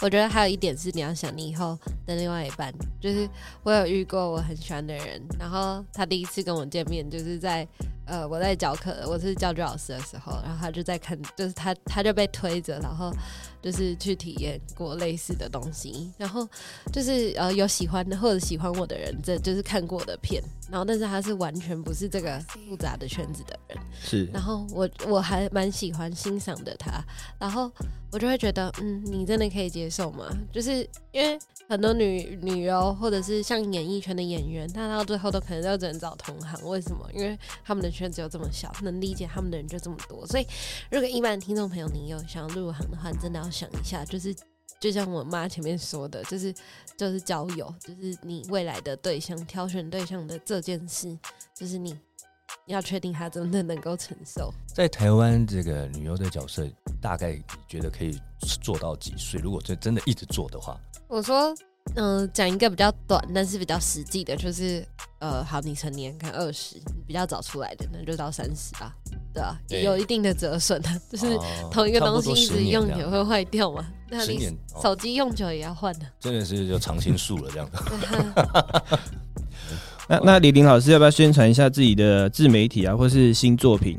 [0.00, 1.76] 我觉得还有一点是你要想你以后
[2.06, 2.72] 的另外一半。
[3.00, 3.28] 就是
[3.62, 7.66] 我有遇过我很喜欢的人，然后他第一次跟我见面，就是在
[8.06, 13.12] 呃，我在教课，我是教具老师的时候，然后他就在看，就是他他就被推着，然后
[13.60, 16.48] 就是去体验过类似的东西，然后
[16.92, 27.04] 就是呃有喜欢的或者喜欢我的人，这就是看过的片，然后但是他是完全不是这个复杂的圈子的人，是，然后我我还蛮喜欢欣赏的他，
[27.38, 27.70] 然后
[28.12, 30.24] 我就会觉得，嗯，你真的可以接受吗？
[30.52, 37.06] 就是因为很多女女优或者是像演艺圈的演员，他到最后都可能要只能找同行，为什么？
[37.12, 40.46] 因为他们的圈子有这么小，能理解他们的人就这么多，所以
[40.90, 44.34] 如果一般听众朋友你有想要入行的话，你真的要想一下，就是
[44.78, 46.54] 就像我妈前面说的，就是
[46.96, 51.18] 就是交友，就是你未来的对象挑选对象的这件事，
[51.54, 51.96] 就是你
[52.66, 54.52] 要确定他真的能够承受。
[54.66, 56.68] 在台湾这个女优的角色，
[57.00, 58.20] 大概你觉得可以
[58.62, 59.40] 做到几岁？
[59.40, 60.78] 如果这真的一直做的话，
[61.08, 61.54] 我说。
[61.96, 64.82] 嗯，讲一个比较短，但是比较实际的，就是
[65.18, 66.76] 呃，好，你成年看二十，
[67.06, 68.96] 比较早出来的，那就到三十吧，
[69.34, 71.38] 对啊，有一定的折损的， 就是
[71.70, 77.68] 同一个东西一直用也会坏掉嘛，那你手机用久也要换的，真的是就常青树了这样。
[80.08, 83.98] 那那李林老师要不要宣传一下自己的自媒体啊，或是新作品？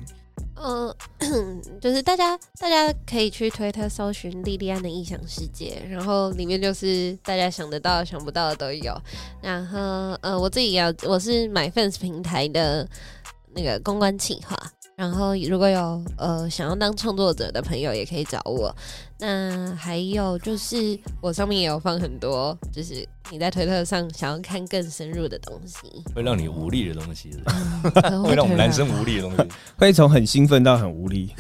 [0.67, 0.95] 嗯，
[1.79, 8.95] 就是大家大家可以去推特搜寻莉莉安的异想世界，然后里面就是大家想得到、想不到的都有。
[9.41, 9.79] 然后，
[10.21, 12.87] 呃，我自己要我是买 fans 平台的
[13.53, 14.57] 那个公关企划。
[14.95, 18.73] 然后如果有呃想要当创作者的朋友，也可以找我。
[19.17, 27.31] 那还有就是我上面也有放很多，就是你在推特上想要看更深入的东西，会让你无力的东西，
[28.23, 29.43] 会让我们男生无力的东西，
[29.77, 31.33] 会从很兴奋到很无力。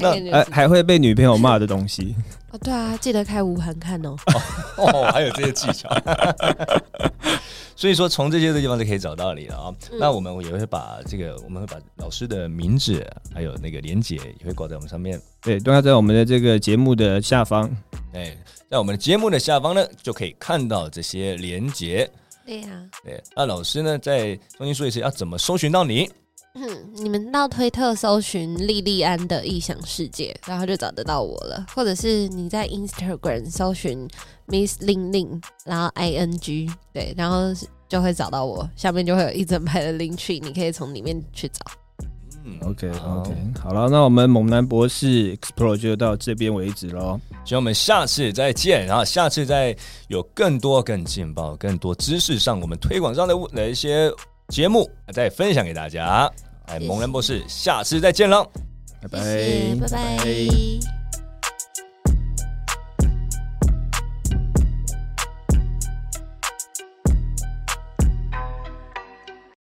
[0.00, 2.14] 那还还会被女朋友骂的东西。
[2.50, 4.16] 哦，对啊，记得开无痕看哦。
[4.76, 5.88] 哦，还有这些技巧。
[7.76, 9.74] 所以说，从这些的地方就可以找到你了啊。
[10.00, 15.20] 那我们也会把这个，我们会把老师的名字还有那个连接也会挂在我们上面。
[15.40, 17.70] 对，都要在我们的这个节目的下方。
[18.14, 18.36] 哎，
[18.68, 22.10] 在我们的节目的下方呢，就可以看到这些连接。
[22.44, 22.68] 对呀。
[23.04, 26.10] 对，那老师呢，再重新说一次，要怎么搜寻到你？
[26.60, 31.64] 嗯，你们到推特搜寻莉莉安的异想世界，然后就找得到我了。
[31.72, 34.08] 或者是你在 Instagram 搜寻
[34.46, 37.54] Miss 令令，然后 I N G，对，然后
[37.88, 38.68] 就会找到我。
[38.74, 41.60] 下面就会有一整排的 link tree，你可以从里面去找。
[42.44, 47.20] 嗯，OK OK，好了，那我们猛男博士 Explore 就到这边为止喽。
[47.44, 49.76] 希望我们下次再见，然后下次再
[50.08, 54.10] 有更多、更劲爆、更多知识上我们推广上的的一些
[54.48, 56.30] 节目再分享给大家。
[56.68, 58.44] 哎，蒙人博士，下次再见了，
[59.02, 61.07] 拜拜，拜拜。